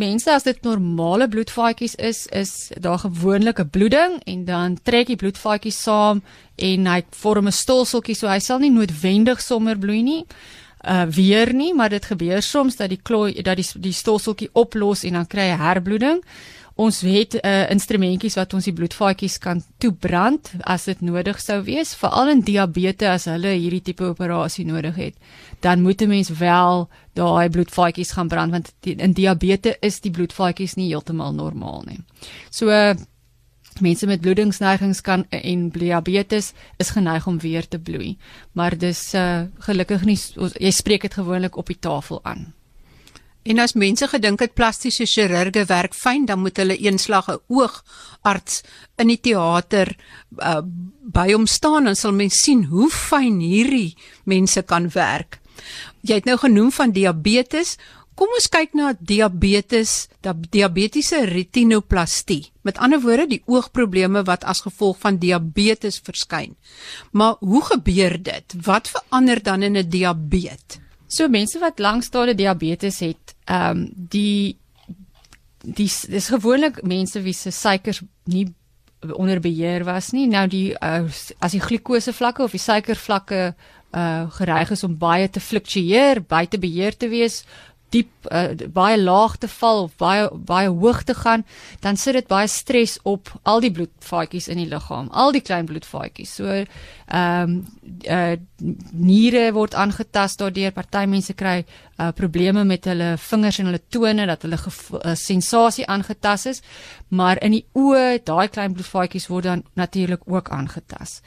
mense 0.00 0.32
as 0.32 0.44
dit 0.48 0.62
normale 0.64 1.28
bloedvaatjies 1.28 1.96
is, 1.96 2.26
is 2.26 2.70
daar 2.76 2.98
gewoonlik 3.04 3.60
'n 3.60 3.70
bloeding 3.70 4.20
en 4.24 4.44
dan 4.44 4.78
trek 4.82 5.06
die 5.06 5.16
bloedvaatjie 5.16 5.72
saam 5.72 6.22
en 6.56 6.86
hy 6.86 7.02
vorm 7.10 7.46
'n 7.46 7.52
stolseltjie, 7.52 8.14
so 8.14 8.28
hy 8.28 8.38
sal 8.38 8.58
nie 8.58 8.70
noodwendig 8.70 9.40
sommer 9.40 9.78
bloei 9.78 10.02
nie. 10.02 10.26
Uh 10.80 11.04
weer 11.04 11.52
nie, 11.54 11.74
maar 11.74 11.88
dit 11.88 12.04
gebeur 12.04 12.42
soms 12.42 12.76
dat 12.76 12.88
die 12.88 13.00
klooi 13.02 13.42
dat 13.42 13.56
die 13.56 13.66
die 13.74 13.92
stolseltjie 13.92 14.48
oplos 14.52 15.04
en 15.04 15.12
dan 15.12 15.26
kry 15.26 15.50
hy 15.50 15.56
herbloeding. 15.56 16.22
Ons 16.80 17.00
het 17.04 17.36
uh, 17.36 17.66
instrumentjies 17.72 18.36
wat 18.38 18.54
ons 18.56 18.66
die 18.68 18.74
bloedvaatjies 18.76 19.36
kan 19.42 19.60
toebrand 19.82 20.52
as 20.64 20.86
dit 20.88 21.02
nodig 21.04 21.40
sou 21.42 21.58
wees, 21.66 21.92
veral 21.98 22.32
in 22.32 22.42
diabetes 22.46 23.10
as 23.10 23.28
hulle 23.28 23.52
hierdie 23.56 23.82
tipe 23.90 24.06
operasie 24.08 24.64
nodig 24.68 24.96
het. 24.96 25.14
Dan 25.60 25.82
moet 25.84 26.02
'n 26.02 26.08
mens 26.08 26.30
wel 26.30 26.88
daai 27.14 27.48
bloedvaatjies 27.50 28.12
gaan 28.12 28.28
brand 28.28 28.52
want 28.52 28.72
die, 28.80 28.94
in 28.96 29.12
diabetes 29.12 29.76
is 29.82 30.00
die 30.00 30.10
bloedvaatjies 30.10 30.76
nie 30.76 30.88
heeltemal 30.88 31.32
normaal 31.32 31.82
nie. 31.86 32.00
So 32.50 32.70
uh, 32.70 32.94
mense 33.80 34.06
met 34.06 34.20
bloedingsneigings 34.20 35.00
kan 35.00 35.24
en 35.30 35.68
diabetes 35.70 36.52
is 36.78 36.90
geneig 36.90 37.26
om 37.26 37.38
weer 37.38 37.68
te 37.68 37.78
bloei, 37.78 38.16
maar 38.52 38.78
dis 38.78 39.14
uh, 39.14 39.42
gelukkig 39.58 40.04
nie 40.04 40.18
jy 40.58 40.70
spreek 40.70 41.02
dit 41.02 41.14
gewoonlik 41.14 41.56
op 41.56 41.66
die 41.66 41.78
tafel 41.78 42.20
aan. 42.24 42.52
En 43.42 43.58
as 43.58 43.72
mense 43.72 44.04
gedink 44.08 44.42
het 44.44 44.52
plastiese 44.54 45.06
chirurge 45.08 45.64
werk 45.64 45.94
fyn, 45.96 46.26
dan 46.28 46.42
moet 46.44 46.58
hulle 46.60 46.76
eenslag 46.76 47.28
'n 47.28 47.40
oogarts 47.48 48.62
in 49.00 49.08
die 49.08 49.20
teater 49.20 49.96
uh, 50.38 50.60
by 51.00 51.32
hom 51.32 51.46
staan 51.46 51.86
en 51.86 51.96
sal 51.96 52.12
mens 52.12 52.42
sien 52.42 52.64
hoe 52.64 52.90
fyn 52.90 53.40
hierdie 53.40 53.96
mense 54.24 54.62
kan 54.62 54.90
werk. 54.92 55.40
Jy 56.00 56.20
het 56.20 56.28
nou 56.28 56.36
genoem 56.36 56.72
van 56.72 56.92
diabetes. 56.92 57.76
Kom 58.14 58.28
ons 58.36 58.48
kyk 58.52 58.74
na 58.76 58.92
diabetes, 59.00 60.08
diabetiese 60.50 61.24
retinoplastie. 61.24 62.52
Met 62.62 62.76
ander 62.76 63.00
woorde, 63.00 63.26
die 63.26 63.42
oogprobleme 63.46 64.22
wat 64.22 64.44
as 64.44 64.60
gevolg 64.60 64.98
van 65.00 65.16
diabetes 65.16 66.00
verskyn. 66.04 66.56
Maar 67.12 67.40
hoe 67.40 67.64
gebeur 67.64 68.22
dit? 68.22 68.54
Wat 68.64 68.88
verander 68.88 69.42
dan 69.42 69.62
in 69.62 69.76
'n 69.76 69.88
diabetes? 69.88 70.89
So 71.10 71.26
mense 71.28 71.58
wat 71.58 71.82
lankstaande 71.82 72.36
diabetes 72.38 73.00
het, 73.02 73.34
ehm 73.44 73.70
um, 73.70 73.90
die 73.94 74.56
die 75.60 75.90
dis 76.08 76.28
gewoonlik 76.32 76.78
mense 76.82 77.20
wie 77.22 77.34
se 77.36 77.50
suikers 77.50 78.00
nie 78.24 78.46
onder 79.12 79.40
beheer 79.40 79.84
was 79.84 80.12
nie. 80.12 80.28
Nou 80.28 80.46
die 80.48 80.70
uh, 80.72 81.02
as 81.38 81.52
die 81.56 81.60
glikose 81.60 82.12
vlakke 82.12 82.44
of 82.46 82.54
die 82.56 82.62
suikervlakke 82.62 83.42
uh 83.90 84.30
gereig 84.36 84.70
is 84.70 84.84
om 84.86 84.94
baie 84.98 85.26
te 85.28 85.40
fluktueer, 85.42 86.22
buite 86.22 86.58
beheer 86.62 86.96
te 86.96 87.08
wees, 87.10 87.42
diep 87.90 88.28
uh, 88.30 88.54
baie 88.70 88.98
laag 89.00 89.36
te 89.42 89.48
val 89.50 89.84
of 89.84 89.96
baie 90.00 90.28
baie 90.46 90.68
hoog 90.68 91.02
te 91.08 91.14
gaan, 91.14 91.44
dan 91.80 91.96
sit 91.96 92.14
dit 92.18 92.28
baie 92.30 92.48
stres 92.48 92.98
op 93.02 93.32
al 93.42 93.62
die 93.64 93.72
bloedvaatjies 93.74 94.48
in 94.52 94.60
die 94.62 94.68
liggaam, 94.70 95.08
al 95.10 95.32
die 95.34 95.42
klein 95.44 95.68
bloedvaatjies. 95.70 96.34
So 96.40 96.48
ehm 96.50 97.42
um, 97.42 97.56
uh, 98.06 98.36
niere 98.92 99.50
word 99.52 99.74
aangetast 99.74 100.38
daardeur. 100.38 100.70
Party 100.72 101.04
mense 101.10 101.34
kry 101.34 101.64
uh, 101.64 102.10
probleme 102.14 102.64
met 102.64 102.86
hulle 102.86 103.16
vingers 103.18 103.58
en 103.58 103.70
hulle 103.70 103.82
tone 103.88 104.26
dat 104.30 104.46
hulle 104.46 104.58
uh, 104.58 105.14
sensasie 105.14 105.86
aangetast 105.86 106.46
is, 106.46 106.62
maar 107.08 107.40
in 107.42 107.58
die 107.58 107.64
oë, 107.74 108.20
daai 108.24 108.48
klein 108.48 108.76
bloedvaatjies 108.76 109.26
word 109.32 109.48
dan 109.48 109.64
natuurlik 109.74 110.22
ook 110.26 110.52
aangetast. 110.54 111.24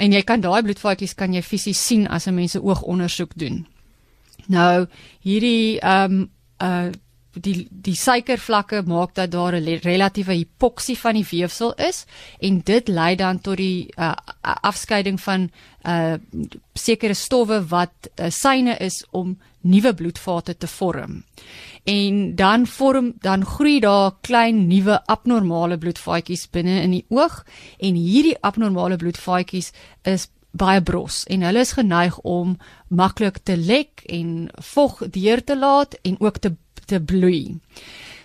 En 0.00 0.12
jy 0.12 0.22
kan 0.24 0.40
daai 0.40 0.62
bloedvaatjies 0.64 1.14
kan 1.14 1.34
jy 1.36 1.42
fisies 1.44 1.80
sien 1.86 2.08
as 2.08 2.26
'n 2.26 2.34
mens 2.34 2.56
'n 2.56 2.64
oogondersoek 2.64 3.36
doen. 3.36 3.66
Nou 4.50 4.86
hierdie 5.26 5.78
ehm 5.78 6.18
um, 6.20 6.26
uh 6.62 6.90
die 7.30 7.68
die 7.70 7.94
suikervlakke 7.94 8.82
maak 8.90 9.14
dat 9.14 9.30
daar 9.30 9.54
'n 9.54 9.78
relatiewe 9.82 10.34
hipoksie 10.34 10.98
van 10.98 11.14
die 11.14 11.26
weefsel 11.30 11.72
is 11.74 12.04
en 12.40 12.60
dit 12.64 12.88
lei 12.88 13.14
dan 13.16 13.40
tot 13.40 13.56
die 13.56 13.86
uh, 13.96 14.12
afskeiding 14.42 15.20
van 15.20 15.50
uh 15.86 16.14
sekere 16.74 17.14
stowwe 17.14 17.68
wat 17.68 18.10
uh, 18.20 18.30
syne 18.30 18.76
is 18.76 19.04
om 19.10 19.38
nuwe 19.60 19.94
bloedvate 19.94 20.56
te 20.56 20.66
vorm. 20.66 21.22
En 21.84 22.34
dan 22.34 22.66
vorm 22.66 23.12
dan 23.20 23.44
groei 23.44 23.80
daar 23.80 24.12
klein 24.20 24.66
nuwe 24.66 25.06
abnormale 25.06 25.78
bloedvaatjies 25.78 26.50
binne 26.50 26.82
in 26.82 26.90
die 26.90 27.04
oog 27.08 27.44
en 27.78 27.94
hierdie 27.94 28.36
abnormale 28.40 28.96
bloedvaatjies 28.96 29.72
is 30.02 30.28
baie 30.50 30.82
bros 30.82 31.24
en 31.30 31.42
hulle 31.46 31.62
is 31.62 31.72
geneig 31.78 32.18
om 32.26 32.56
maklik 32.88 33.38
te 33.46 33.56
lek 33.56 34.02
en 34.06 34.48
vog 34.72 35.02
deur 35.10 35.44
te 35.44 35.58
laat 35.58 35.98
en 36.02 36.16
ook 36.20 36.38
te 36.38 36.54
te 36.90 36.98
bloei. 37.00 37.58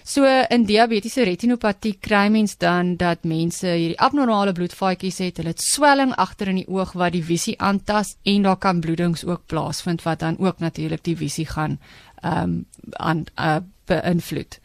So 0.05 0.25
in 0.53 0.67
diabetiese 0.69 1.23
retinopatie 1.25 1.95
kry 2.01 2.27
mens 2.29 2.57
dan 2.61 2.93
dat 3.01 3.23
mense 3.25 3.65
hierdie 3.65 3.97
abnormale 3.97 4.53
bloedvaatjies 4.53 5.17
het, 5.23 5.39
hulle 5.41 5.53
het 5.55 5.63
swelling 5.65 6.13
agter 6.21 6.51
in 6.51 6.59
die 6.61 6.67
oog 6.69 6.93
wat 6.93 7.15
die 7.15 7.23
visie 7.25 7.55
aantas 7.57 8.15
en 8.21 8.45
daar 8.45 8.59
kan 8.61 8.83
bloedings 8.85 9.25
ook 9.25 9.47
plaasvind 9.49 10.05
wat 10.05 10.21
dan 10.21 10.37
ook 10.37 10.61
natuurlik 10.61 11.03
die 11.05 11.17
visie 11.17 11.47
gaan 11.49 11.79
ehm 12.21 12.43
um, 12.43 12.53
aan 13.01 13.25
uh, 13.39 13.57
beïnvloed. 13.85 14.59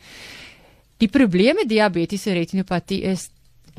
Die 1.00 1.08
probleem 1.08 1.56
met 1.56 1.68
diabetiese 1.68 2.32
retinopatie 2.36 3.00
is 3.08 3.30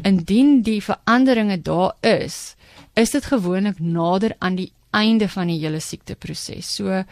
indien 0.02 0.62
die 0.66 0.82
veranderinge 0.82 1.62
daar 1.62 1.94
is, 2.02 2.56
is 2.94 3.12
dit 3.12 3.26
gewoonlik 3.26 3.80
nader 3.80 4.36
aan 4.40 4.56
die 4.56 4.72
einde 4.92 5.30
van 5.30 5.48
die 5.48 5.60
hele 5.62 5.80
siekteproses. 5.80 6.76
So 6.76 7.04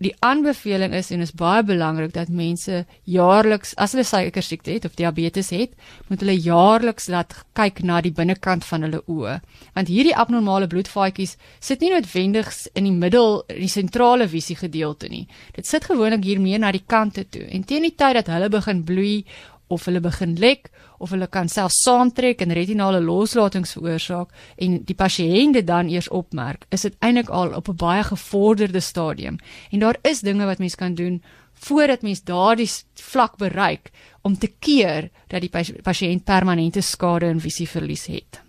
die 0.00 0.14
aanbeveling 0.24 0.94
is 0.96 1.10
en 1.12 1.20
is 1.20 1.32
baie 1.36 1.60
belangrik 1.66 2.14
dat 2.14 2.30
mense 2.32 2.86
jaarliks 3.04 3.74
as 3.76 3.92
hulle 3.92 4.06
suiker 4.08 4.44
siekte 4.44 4.72
het 4.72 4.86
of 4.88 4.94
diabetes 4.96 5.50
het, 5.52 5.74
moet 6.08 6.24
hulle 6.24 6.38
jaarliks 6.40 7.10
laat 7.12 7.34
kyk 7.58 7.82
na 7.84 7.98
die 8.00 8.14
binnekant 8.16 8.64
van 8.64 8.86
hulle 8.86 9.02
oë. 9.04 9.36
Want 9.76 9.92
hierdie 9.92 10.16
abnormale 10.16 10.70
bloedvaatjies 10.72 11.36
sit 11.60 11.84
nie 11.84 11.92
noodwendig 11.92 12.48
in 12.72 12.88
die 12.88 12.96
middel, 12.96 13.42
die 13.52 13.68
sentrale 13.68 14.28
visie 14.32 14.56
gedeelte 14.56 15.12
nie. 15.12 15.26
Dit 15.52 15.68
sit 15.68 15.84
gewoonlik 15.84 16.24
hier 16.24 16.40
meer 16.40 16.64
na 16.64 16.72
die 16.72 16.86
kante 16.86 17.26
toe. 17.28 17.44
En 17.52 17.68
teen 17.68 17.84
die 17.84 17.92
tyd 17.92 18.22
dat 18.22 18.32
hulle 18.32 18.48
begin 18.48 18.80
bloei 18.88 19.26
of 19.70 19.86
hulle 19.86 20.00
begin 20.02 20.34
lek 20.42 20.70
of 20.98 21.10
hulle 21.14 21.26
kan 21.26 21.48
self 21.48 21.72
saamtrek 21.72 22.42
en 22.44 22.54
retinale 22.56 23.00
loslatings 23.00 23.72
veroorsaak 23.76 24.34
en 24.58 24.80
die 24.84 24.96
pasiënt 24.98 25.58
dit 25.58 25.66
dan 25.66 25.88
eers 25.88 26.10
opmerk, 26.10 26.66
is 26.74 26.86
dit 26.88 26.96
eintlik 27.00 27.30
al 27.30 27.54
op 27.54 27.68
'n 27.68 27.76
baie 27.76 28.02
gevorderde 28.04 28.80
stadium. 28.80 29.38
En 29.70 29.78
daar 29.78 29.98
is 30.02 30.20
dinge 30.20 30.44
wat 30.44 30.58
mens 30.58 30.74
kan 30.74 30.94
doen 30.94 31.22
voordat 31.54 32.02
mens 32.02 32.22
daardie 32.22 32.70
vlak 32.94 33.36
bereik 33.36 33.90
om 34.22 34.38
te 34.38 34.52
keer 34.58 35.10
dat 35.28 35.40
die 35.40 35.50
pasiënt 35.82 36.24
permanente 36.24 36.80
skade 36.80 37.26
en 37.26 37.40
visieverlies 37.40 38.06
het. 38.06 38.40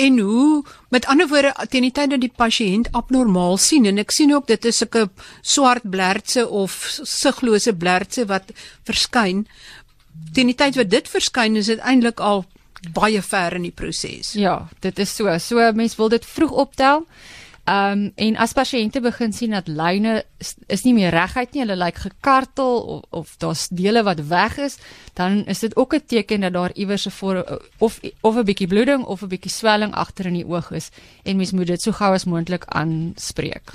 En 0.00 0.18
hoe 0.18 0.64
met 0.88 1.06
ander 1.06 1.28
woorde 1.28 1.52
teen 1.68 1.84
die 1.84 1.92
tyd 1.92 2.10
dat 2.10 2.22
die 2.22 2.32
pasiënt 2.32 2.88
abnormaal 2.96 3.58
sien 3.60 3.84
en 3.90 4.00
ek 4.00 4.14
sien 4.16 4.32
ook 4.32 4.46
dit 4.48 4.64
is 4.64 4.82
'n 4.84 5.10
swart 5.42 5.84
blertse 5.90 6.48
of 6.48 6.72
siglose 7.02 7.74
blertse 7.76 8.24
wat 8.26 8.52
verskyn 8.88 9.46
teen 10.32 10.46
die 10.46 10.54
tyd 10.56 10.76
wat 10.76 10.90
dit 10.90 11.08
verskyn 11.08 11.56
is 11.56 11.66
dit 11.66 11.78
eintlik 11.78 12.20
al 12.20 12.44
baie 12.96 13.22
ver 13.22 13.54
in 13.58 13.62
die 13.62 13.74
proses. 13.76 14.32
Ja, 14.32 14.68
dit 14.80 14.98
is 14.98 15.12
so. 15.16 15.38
So 15.38 15.72
mense 15.72 15.96
wil 15.96 16.08
dit 16.08 16.26
vroeg 16.26 16.50
optel. 16.50 17.06
Ehm 17.70 17.92
um, 17.92 18.12
en 18.16 18.36
as 18.40 18.54
pasiënte 18.56 19.02
begin 19.04 19.32
sien 19.36 19.52
dat 19.54 19.68
lyne 19.68 20.24
is, 20.40 20.54
is 20.66 20.82
nie 20.82 20.94
meer 20.96 21.12
reguit 21.12 21.52
nie, 21.52 21.60
hulle 21.60 21.76
lyk 21.76 22.00
gekartel 22.02 22.80
of, 22.80 23.02
of 23.10 23.34
daar's 23.38 23.66
dele 23.68 24.02
wat 24.02 24.22
weg 24.30 24.56
is, 24.58 24.78
dan 25.14 25.44
is 25.46 25.60
dit 25.60 25.76
ook 25.76 25.94
'n 25.94 26.02
teken 26.06 26.40
dat 26.40 26.52
daar 26.52 26.72
iewers 26.74 27.06
'n 27.06 27.44
of 27.78 28.00
of 28.20 28.36
'n 28.36 28.44
bietjie 28.44 28.66
bloeding 28.66 29.04
of 29.04 29.22
'n 29.22 29.28
bietjie 29.28 29.52
swelling 29.52 29.94
agter 29.94 30.26
in 30.26 30.34
die 30.34 30.46
oog 30.46 30.70
is 30.70 30.90
en 31.22 31.36
mens 31.36 31.52
moet 31.52 31.66
dit 31.66 31.82
so 31.82 31.92
gou 31.92 32.14
as 32.14 32.24
moontlik 32.24 32.64
aanspreek. 32.64 33.70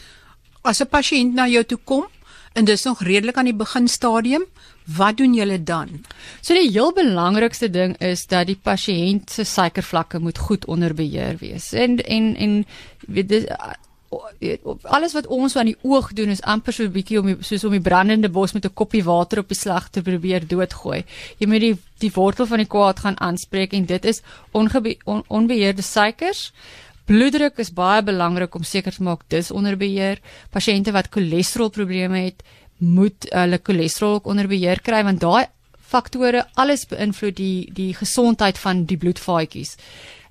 As 0.62 0.82
'n 0.82 0.90
pasiënt 0.90 1.34
na 1.34 1.48
jou 1.48 1.64
toe 1.64 1.80
kom 1.84 2.06
en 2.54 2.66
dis 2.66 2.84
nog 2.84 3.02
redelik 3.02 3.38
aan 3.38 3.46
die 3.46 3.54
beginstadium, 3.54 4.44
Wat 4.86 5.18
doen 5.18 5.34
julle 5.34 5.64
dan? 5.64 6.06
So 6.42 6.54
die 6.54 6.70
heel 6.70 6.94
belangrikste 6.94 7.70
ding 7.70 7.98
is 7.98 8.28
dat 8.30 8.46
die 8.48 8.60
pasiënt 8.62 9.32
se 9.34 9.44
suikervlakke 9.44 10.20
moet 10.20 10.38
goed 10.38 10.66
onder 10.66 10.94
beheer 10.94 11.38
wees. 11.42 11.74
En 11.74 11.98
en 12.06 12.36
en 12.36 12.66
weet 13.08 13.30
dis 13.30 13.46
alles 14.82 15.14
wat 15.14 15.28
ons 15.28 15.56
aan 15.56 15.72
die 15.72 15.78
oog 15.82 16.14
doen 16.14 16.30
is 16.30 16.42
amper 16.42 16.74
so 16.74 16.84
'n 16.84 16.92
bietjie 16.92 17.20
om 17.20 17.38
soos 17.42 17.64
om 17.64 17.72
die 17.72 17.82
brandende 17.82 18.30
bos 18.30 18.54
met 18.54 18.66
'n 18.66 18.74
koppie 18.74 19.04
water 19.04 19.40
op 19.40 19.48
die 19.48 19.58
slag 19.58 19.90
te 19.90 20.02
probeer 20.02 20.48
doodgooi. 20.48 21.04
Jy 21.38 21.48
moet 21.48 21.60
die 21.60 21.78
die 21.98 22.12
wortel 22.12 22.46
van 22.46 22.58
die 22.58 22.68
kwaad 22.68 23.00
gaan 23.00 23.20
aanspreek 23.20 23.74
en 23.74 23.86
dit 23.86 24.06
is 24.06 24.22
onge, 24.52 24.98
on, 25.06 25.24
onbeheerde 25.28 25.82
suikers. 25.82 26.52
Bloeddruk 27.06 27.58
is 27.58 27.74
baie 27.74 28.04
belangrik 28.04 28.56
om 28.56 28.64
seker 28.64 28.94
te 28.94 29.04
maak 29.04 29.22
dis 29.28 29.52
onder 29.52 29.78
beheer. 29.78 30.20
Pasiënte 30.50 30.92
wat 30.92 31.08
cholesterolprobleme 31.10 32.18
het, 32.18 32.44
moet 32.78 33.28
hulle 33.30 33.60
cholesterol 33.64 34.20
ook 34.20 34.28
onder 34.28 34.48
beheer 34.48 34.82
kry 34.82 35.04
want 35.04 35.22
daai 35.24 35.46
faktore 35.80 36.46
alles 36.54 36.86
beïnvloed 36.90 37.38
die 37.38 37.72
die 37.74 37.94
gesondheid 37.96 38.58
van 38.60 38.84
die 38.90 38.98
bloedvaatjies. 38.98 39.76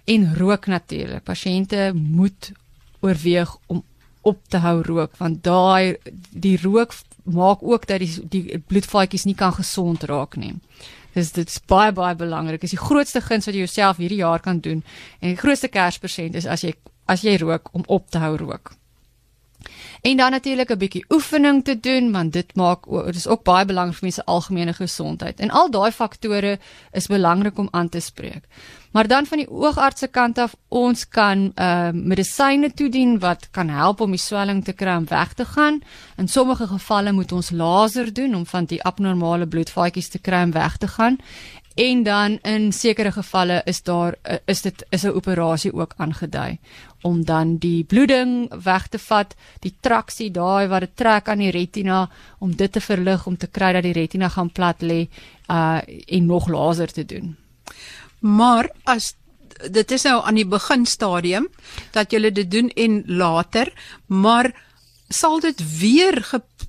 En 0.05 0.35
rook 0.37 0.67
natuurlik. 0.67 1.25
Pasiënte 1.25 1.93
moet 1.95 2.53
oorweeg 3.01 3.57
om 3.67 3.85
op 4.23 4.41
te 4.49 4.61
hou 4.65 4.83
rook 4.83 5.17
want 5.21 5.43
daai 5.45 5.97
die 6.31 6.59
rook 6.63 6.95
maak 7.25 7.63
ook 7.63 7.87
dat 7.87 8.03
die 8.05 8.29
die 8.29 8.59
bloedvaatjies 8.59 9.25
nie 9.25 9.37
kan 9.39 9.53
gesond 9.57 10.05
raak 10.11 10.37
nie. 10.37 10.55
Dis 11.15 11.33
dit 11.33 11.49
is 11.49 11.61
baie 11.71 11.93
baie 11.93 12.15
belangrik. 12.15 12.61
Dis 12.61 12.75
die 12.75 12.87
grootste 12.87 13.21
guns 13.21 13.47
wat 13.47 13.55
jy 13.55 13.65
jouself 13.65 14.01
hierdie 14.03 14.23
jaar 14.23 14.41
kan 14.41 14.61
doen 14.61 14.83
en 15.21 15.29
die 15.29 15.41
grootste 15.41 15.69
kerspersent 15.69 16.35
is 16.35 16.47
as 16.47 16.67
jy 16.67 16.75
as 17.07 17.23
jy 17.25 17.37
rook 17.39 17.69
om 17.73 17.85
op 17.87 18.11
te 18.11 18.19
hou 18.19 18.37
rook. 18.41 18.75
En 20.05 20.17
dan 20.17 20.31
natuurlik 20.31 20.71
'n 20.71 20.79
bietjie 20.79 21.05
oefening 21.09 21.65
te 21.65 21.81
doen 21.81 22.13
want 22.13 22.33
dit 22.33 22.55
maak 22.57 22.85
dit 23.05 23.15
is 23.15 23.27
ook 23.27 23.43
baie 23.43 23.65
belangrik 23.65 23.97
vir 23.97 24.05
mense 24.05 24.21
se 24.21 24.27
algemene 24.27 24.73
gesondheid. 24.73 25.41
En 25.41 25.51
al 25.51 25.71
daai 25.71 25.93
faktore 25.93 26.59
is 26.93 27.07
belangrik 27.07 27.59
om 27.59 27.69
aan 27.71 27.89
te 27.89 28.01
spreek. 28.01 28.45
Maar 28.93 29.07
dan 29.07 29.27
van 29.27 29.39
die 29.39 29.51
oogarts 29.51 30.01
se 30.01 30.07
kant 30.07 30.39
af, 30.39 30.57
ons 30.69 31.09
kan 31.09 31.53
uh 31.57 31.91
medisyne 31.93 32.75
toedien 32.75 33.19
wat 33.19 33.49
kan 33.51 33.69
help 33.69 34.01
om 34.01 34.11
die 34.11 34.21
swelling 34.21 34.65
te 34.65 34.73
kry 34.73 34.97
om 34.97 35.09
weg 35.09 35.33
te 35.33 35.45
gaan. 35.45 35.81
In 36.17 36.29
sommige 36.29 36.67
gevalle 36.67 37.13
moet 37.13 37.33
ons 37.33 37.51
laser 37.51 38.13
doen 38.13 38.35
om 38.35 38.47
van 38.47 38.65
die 38.65 38.83
abnormale 38.83 39.47
bloedvaatjies 39.47 40.09
te 40.09 40.19
kry 40.19 40.43
om 40.43 40.53
weg 40.53 40.77
te 40.77 40.89
gaan. 40.89 41.19
En 41.75 42.03
dan 42.03 42.39
in 42.43 42.73
sekere 42.73 43.13
gevalle 43.13 43.63
is 43.65 43.83
daar 43.83 44.15
uh, 44.23 44.37
is 44.47 44.63
dit 44.63 44.87
is 44.89 45.03
'n 45.03 45.17
operasie 45.17 45.73
ook 45.73 45.95
aangedui 45.97 46.59
om 47.03 47.25
dan 47.25 47.57
die 47.57 47.85
bloeding 47.85 48.63
weg 48.63 48.87
te 48.89 48.99
vat, 48.99 49.35
die 49.61 49.75
traksie 49.81 50.31
daai 50.31 50.69
wat 50.69 50.81
dit 50.81 50.97
trek 50.97 51.29
aan 51.29 51.39
die 51.39 51.51
retina 51.51 52.11
om 52.39 52.57
dit 52.57 52.73
te 52.73 52.81
verlig 52.81 53.27
om 53.27 53.37
te 53.37 53.47
kry 53.47 53.73
dat 53.73 53.83
die 53.83 53.93
retina 53.93 54.29
gaan 54.29 54.51
plat 54.51 54.83
lê 54.83 55.09
uh 55.51 55.81
en 56.07 56.27
nog 56.27 56.49
laser 56.49 56.93
te 56.93 57.05
doen. 57.05 57.37
Maar 58.19 58.71
as 58.85 59.15
dit 59.71 59.91
is 59.91 60.03
nou 60.03 60.23
aan 60.25 60.35
die 60.35 60.47
begin 60.47 60.87
stadium 60.87 61.49
dat 61.91 62.13
jy 62.13 62.31
dit 62.31 62.51
doen 62.51 62.69
en 62.69 63.03
later, 63.07 63.73
maar 64.07 64.53
sal 65.09 65.41
dit 65.41 65.79
weer 65.79 66.23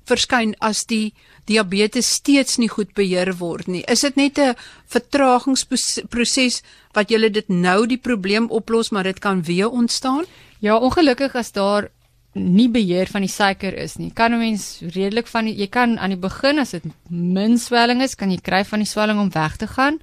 verskyn 0.04 0.54
as 0.58 0.84
die 0.86 1.14
diabetes 1.46 2.08
steeds 2.18 2.58
nie 2.58 2.68
goed 2.68 2.92
beheer 2.94 3.32
word 3.38 3.68
nie. 3.68 3.84
Is 3.88 4.00
dit 4.00 4.16
net 4.16 4.38
'n 4.38 4.54
vertragingsproses 4.86 6.62
wat 6.92 7.10
julle 7.10 7.30
dit 7.30 7.48
nou 7.48 7.86
die 7.86 7.98
probleem 7.98 8.50
oplos, 8.50 8.90
maar 8.90 9.04
dit 9.04 9.18
kan 9.18 9.42
weer 9.42 9.70
ontstaan? 9.70 10.24
Ja, 10.60 10.76
ongelukkig 10.76 11.34
as 11.34 11.52
daar 11.52 11.90
nie 12.36 12.68
beheer 12.68 13.06
van 13.06 13.24
die 13.24 13.32
suiker 13.32 13.74
is 13.74 13.96
nie. 13.96 14.10
Kan 14.10 14.32
'n 14.32 14.38
mens 14.38 14.80
redelik 14.80 15.26
van 15.26 15.44
die, 15.44 15.54
jy 15.54 15.66
kan 15.66 15.98
aan 15.98 16.10
die 16.10 16.18
begin 16.18 16.58
as 16.58 16.70
dit 16.70 16.84
min 17.08 17.58
swelling 17.58 18.02
is, 18.02 18.14
kan 18.14 18.30
jy 18.30 18.38
kry 18.42 18.64
van 18.64 18.78
die 18.78 18.88
swelling 18.88 19.20
om 19.20 19.30
weg 19.30 19.56
te 19.56 19.66
gaan. 19.66 19.98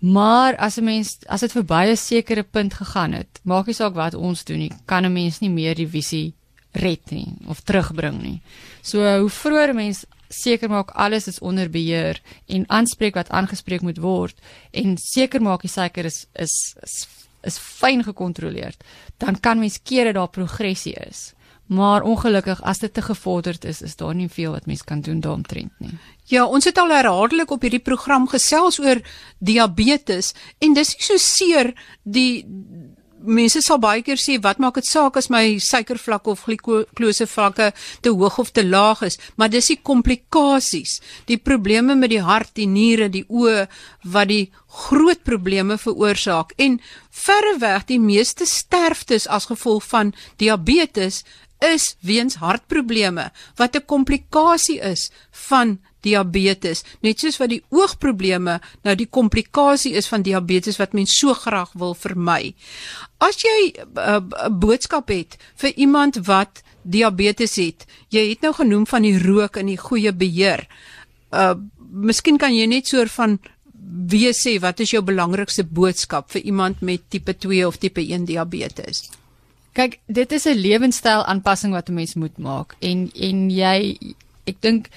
Maar 0.00 0.56
as 0.56 0.78
'n 0.78 0.84
mens 0.84 1.18
as 1.26 1.40
dit 1.40 1.52
verby 1.52 1.90
'n 1.90 1.96
sekere 1.96 2.42
punt 2.42 2.74
gegaan 2.74 3.12
het, 3.12 3.40
maak 3.42 3.66
nie 3.66 3.74
saak 3.74 3.94
wat 3.94 4.14
ons 4.14 4.44
doen 4.44 4.58
nie, 4.58 4.72
kan 4.86 5.04
'n 5.04 5.12
mens 5.12 5.40
nie 5.40 5.50
meer 5.50 5.74
die 5.74 5.88
visie 5.88 6.34
red 6.72 7.10
nie 7.10 7.34
of 7.46 7.60
terugbring 7.60 8.22
nie. 8.22 8.42
So 8.82 8.98
hoe 9.20 9.30
vroeër 9.30 9.70
'n 9.70 9.76
mens 9.76 10.04
seker 10.28 10.70
maak 10.70 10.90
alles 10.90 11.26
is 11.26 11.40
onder 11.40 11.70
beheer 11.70 12.20
en 12.46 12.68
aanspreek 12.68 13.14
wat 13.14 13.30
aangespreek 13.30 13.80
moet 13.80 13.98
word 13.98 14.36
en 14.70 14.96
seker 15.00 15.42
maak 15.42 15.64
die 15.64 15.72
suiker 15.72 16.04
is 16.04 16.26
is 16.34 16.76
is, 16.82 17.06
is 17.46 17.58
fyn 17.58 18.02
gekontroleer, 18.04 18.74
dan 19.22 19.40
kan 19.40 19.58
mens 19.58 19.80
keer 19.82 20.10
dat 20.10 20.14
daar 20.14 20.32
progressie 20.34 20.94
is. 21.08 21.32
Maar 21.68 22.02
ongelukkig 22.02 22.62
as 22.64 22.80
dit 22.80 22.94
te 22.94 23.02
gevorderd 23.04 23.64
is, 23.68 23.82
is 23.84 23.96
daar 23.96 24.14
nie 24.14 24.28
veel 24.32 24.54
wat 24.56 24.66
mens 24.66 24.84
kan 24.84 25.00
doen 25.04 25.20
daaromtrent 25.20 25.72
nie. 25.78 25.98
Ja, 26.24 26.46
ons 26.46 26.64
het 26.64 26.78
al 26.80 26.92
herhaaldelik 26.92 27.50
op 27.50 27.64
hierdie 27.64 27.84
program 27.84 28.28
gesels 28.28 28.80
oor 28.80 29.02
diabetes 29.38 30.32
en 30.64 30.74
dis 30.74 30.94
nie 30.96 31.04
so 31.04 31.20
seer 31.20 31.74
die 32.02 32.46
mense 33.22 33.62
sal 33.64 33.80
baie 33.82 34.02
keer 34.06 34.20
sê 34.20 34.38
wat 34.42 34.60
maak 34.62 34.78
dit 34.78 34.86
saak 34.86 35.16
as 35.18 35.30
my 35.30 35.58
suikervlakke 35.62 36.30
of 36.30 36.44
glikose 36.46 37.26
vlakke 37.26 37.72
te 38.02 38.12
hoog 38.12 38.38
of 38.38 38.52
te 38.52 38.64
laag 38.64 39.02
is, 39.08 39.18
maar 39.36 39.50
dis 39.50 39.70
die 39.72 39.80
komplikasies, 39.82 40.98
die 41.26 41.38
probleme 41.38 41.96
met 41.98 42.12
die 42.14 42.22
hart, 42.22 42.54
die 42.54 42.68
niere, 42.68 43.08
die 43.08 43.24
oë 43.28 43.66
wat 44.04 44.30
die 44.30 44.48
groot 44.68 45.24
probleme 45.24 45.78
veroorsaak. 45.78 46.54
En 46.58 46.78
verreweg 47.10 47.88
die 47.88 48.00
meeste 48.00 48.46
sterftes 48.46 49.26
as 49.26 49.48
gevolg 49.50 49.86
van 49.88 50.14
diabetes 50.38 51.24
is 51.64 51.96
weens 52.00 52.38
hartprobleme 52.38 53.30
wat 53.56 53.76
'n 53.76 53.84
komplikasie 53.86 54.80
is 54.80 55.10
van 55.48 55.78
diabetes 56.00 56.84
net 57.00 57.20
soos 57.20 57.36
wat 57.36 57.50
die 57.50 57.62
oogprobleme 57.68 58.60
nou 58.82 58.94
die 58.94 59.08
komplikasie 59.10 59.92
is 59.92 60.06
van 60.06 60.22
diabetes 60.22 60.78
wat 60.78 60.92
mens 60.92 61.18
so 61.18 61.34
graag 61.34 61.72
wil 61.74 61.94
vermy. 61.94 62.54
As 63.18 63.36
jy 63.42 63.72
'n 63.74 63.98
uh, 63.98 64.20
uh, 64.20 64.48
boodskap 64.50 65.08
het 65.08 65.36
vir 65.56 65.72
iemand 65.76 66.16
wat 66.26 66.62
diabetes 66.82 67.56
het, 67.56 67.86
jy 68.08 68.28
het 68.28 68.40
nou 68.40 68.52
genoem 68.52 68.86
van 68.86 69.02
die 69.02 69.18
rook 69.18 69.56
en 69.56 69.66
die 69.66 69.80
goeie 69.80 70.12
beheer. 70.12 70.66
Uh 71.32 71.54
miskien 71.90 72.36
kan 72.36 72.54
jy 72.54 72.66
net 72.66 72.86
soort 72.86 73.10
van 73.10 73.38
wie 74.12 74.32
sê 74.36 74.58
wat 74.60 74.80
is 74.80 74.90
jou 74.90 75.02
belangrikste 75.02 75.64
boodskap 75.64 76.30
vir 76.30 76.42
iemand 76.42 76.80
met 76.80 77.00
tipe 77.08 77.32
2 77.32 77.66
of 77.66 77.78
tipe 77.78 78.00
1 78.00 78.24
diabetes? 78.24 79.08
Kyk, 79.78 80.00
dit 80.10 80.32
is 80.32 80.44
'n 80.46 80.58
lewenstyl 80.58 81.22
aanpassing 81.24 81.72
wat 81.72 81.88
'n 81.88 81.94
mens 81.94 82.14
moet 82.14 82.38
maak. 82.38 82.74
En 82.80 83.10
en 83.14 83.50
jy 83.50 83.98
ek 84.44 84.60
dink 84.60 84.88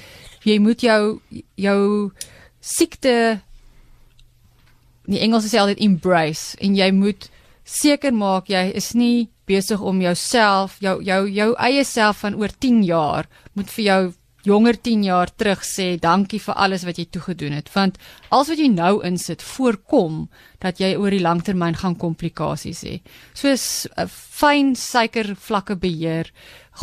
jy 0.44 0.58
moet 0.60 0.82
jou 0.82 1.22
jou 1.56 2.12
siekte 2.60 3.42
die 5.06 5.20
Engels 5.20 5.46
sê 5.50 5.60
altyd 5.60 5.80
embrace 5.80 6.58
en 6.58 6.76
jy 6.76 6.92
moet 6.92 7.30
seker 7.64 8.14
maak 8.14 8.50
jy 8.50 8.72
is 8.76 8.94
nie 8.94 9.30
besig 9.46 9.82
om 9.82 10.02
jouself 10.02 10.78
jou 10.80 11.04
jou 11.04 11.30
jou 11.30 11.54
eie 11.60 11.84
self 11.84 12.24
van 12.24 12.36
oor 12.36 12.50
10 12.60 12.84
jaar 12.84 13.28
moet 13.54 13.70
vir 13.70 13.86
jou 13.86 14.14
jonger 14.48 14.78
10 14.82 15.04
jaar 15.06 15.30
terug 15.36 15.62
sê 15.66 16.00
dankie 16.02 16.40
vir 16.42 16.56
alles 16.56 16.86
wat 16.88 16.98
jy 16.98 17.06
toegedoen 17.14 17.54
het 17.58 17.70
want 17.74 18.00
alles 18.30 18.50
wat 18.54 18.62
jy 18.62 18.70
nou 18.74 18.94
insit 19.06 19.44
voorkom 19.46 20.24
dat 20.62 20.82
jy 20.82 20.94
oor 20.96 21.14
die 21.14 21.22
langtermyn 21.22 21.76
gaan 21.78 21.98
komplikasies 21.98 22.84
hê. 22.86 22.96
Soos 23.38 23.88
uh, 23.98 24.06
fyn 24.08 24.76
suikervlakke 24.78 25.76
beheer, 25.82 26.30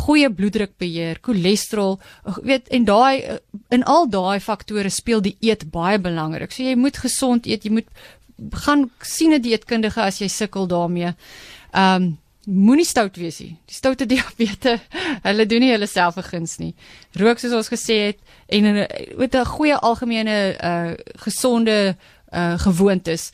goeie 0.03 0.29
bloeddruk 0.29 0.75
beheer, 0.81 1.19
cholesterol, 1.23 1.97
uh, 2.27 2.37
weet 2.43 2.67
en 2.75 2.87
daai 2.87 3.23
uh, 3.23 3.37
in 3.75 3.83
al 3.87 4.09
daai 4.11 4.39
faktore 4.43 4.91
speel 4.91 5.23
die 5.23 5.37
eet 5.41 5.69
baie 5.71 5.99
belangrik. 5.99 6.51
So 6.51 6.63
jy 6.67 6.75
moet 6.79 6.99
gesond 6.99 7.47
eet, 7.47 7.67
jy 7.67 7.79
moet 7.79 7.91
gaan 8.65 8.89
sien 9.03 9.33
'n 9.33 9.41
dieetkundige 9.41 10.01
as 10.01 10.19
jy 10.19 10.27
sukkel 10.27 10.67
daarmee. 10.67 11.13
Um 11.73 12.17
moenie 12.49 12.85
stout 12.85 13.17
wees 13.17 13.39
nie. 13.39 13.57
Die 13.69 13.75
stoute 13.75 14.05
diabetes, 14.09 14.81
hulle 15.27 15.45
doen 15.45 15.63
nie 15.65 15.71
hulle 15.71 15.87
self 15.87 16.17
'n 16.17 16.23
guns 16.23 16.57
nie. 16.57 16.73
Rook 17.13 17.39
soos 17.39 17.53
ons 17.53 17.69
gesê 17.69 17.97
het 18.09 18.19
en 18.47 18.87
met 19.17 19.35
'n 19.35 19.45
goeie 19.45 19.75
algemene 19.75 20.57
uh 20.57 20.93
gesonde 21.25 21.95
uh 22.33 22.57
gewoontes. 22.59 23.31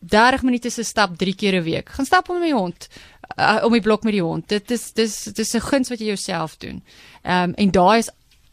30 0.00 0.42
minute 0.42 0.70
se 0.70 0.82
stap 0.82 1.16
3 1.16 1.34
keer 1.34 1.54
'n 1.60 1.64
week. 1.64 1.88
Gaan 1.88 2.04
stap 2.04 2.28
om 2.28 2.38
met 2.38 2.48
die 2.48 2.54
hond 2.54 2.88
uh, 3.36 3.64
om 3.64 3.72
die 3.72 3.80
blok 3.80 4.02
met 4.02 4.12
die 4.12 4.22
hond. 4.22 4.48
Dit 4.48 4.70
is 4.70 4.92
dis 4.92 5.24
dis 5.24 5.54
'n 5.54 5.60
guns 5.60 5.88
wat 5.88 5.98
jy 5.98 6.06
jouself 6.06 6.56
doen. 6.56 6.82
Ehm 7.22 7.50
um, 7.50 7.54
en 7.54 7.70
daai 7.70 7.98
is 7.98 8.10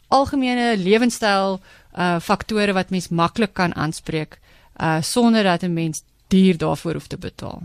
algemene 0.08 0.76
lewenstyl 0.76 1.60
uh 1.98 2.20
faktore 2.20 2.72
wat 2.72 2.90
mens 2.90 3.08
maklik 3.08 3.54
kan 3.54 3.74
aanspreek 3.74 4.38
uh 4.80 5.02
sonder 5.02 5.42
dat 5.42 5.62
'n 5.62 5.72
mens 5.72 6.02
duur 6.28 6.56
daarvoor 6.56 6.92
hoef 6.92 7.06
te 7.06 7.18
betaal. 7.18 7.62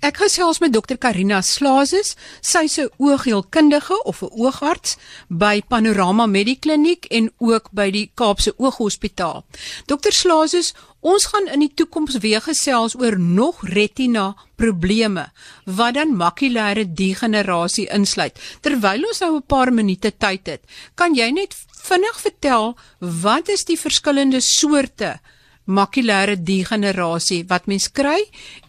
Ek 0.00 0.16
gesels 0.22 0.58
met 0.62 0.72
dokter 0.72 0.98
Karina 0.98 1.40
Slazes, 1.42 2.16
sy's 2.40 2.78
'n 2.78 2.90
oogheelkundige 2.98 4.02
of 4.04 4.22
'n 4.22 4.30
oogarts 4.32 4.96
by 5.28 5.62
Panorama 5.68 6.26
Medikliniek 6.26 7.04
en 7.04 7.30
ook 7.38 7.70
by 7.72 7.90
die 7.90 8.10
Kaapse 8.14 8.54
Ooghospitaal. 8.56 9.44
Dokter 9.86 10.12
Slazes, 10.12 10.74
ons 11.00 11.26
gaan 11.26 11.46
in 11.46 11.60
die 11.60 11.74
toekoms 11.74 12.18
weer 12.18 12.40
gesels 12.40 12.94
oor 12.94 13.18
nog 13.18 13.62
retina 13.62 14.36
probleme 14.56 15.30
wat 15.64 15.94
dan 15.94 16.16
makulêre 16.16 16.92
degenerasie 16.94 17.88
insluit. 17.94 18.38
Terwyl 18.60 19.06
ons 19.06 19.20
nou 19.20 19.36
'n 19.36 19.46
paar 19.46 19.72
minute 19.72 20.12
tyd 20.18 20.46
het, 20.46 20.60
kan 20.94 21.14
jy 21.14 21.30
net 21.30 21.54
vinnig 21.82 22.20
vertel 22.20 22.76
wat 22.98 23.48
is 23.48 23.64
die 23.64 23.78
verskillende 23.78 24.40
soorte 24.40 25.20
makulêre 25.68 26.36
degenerasie 26.36 27.44
wat 27.48 27.66
mens 27.66 27.90
kry 27.92 28.24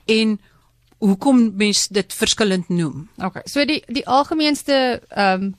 en 0.06 0.40
hoekom 1.00 1.54
mens 1.58 1.88
dit 1.88 2.14
verskillend 2.14 2.70
noem. 2.70 3.08
Okay. 3.18 3.46
So 3.46 3.66
die 3.66 3.82
die 3.88 4.06
algemeenste 4.08 5.02
ehm 5.10 5.50
um, 5.50 5.56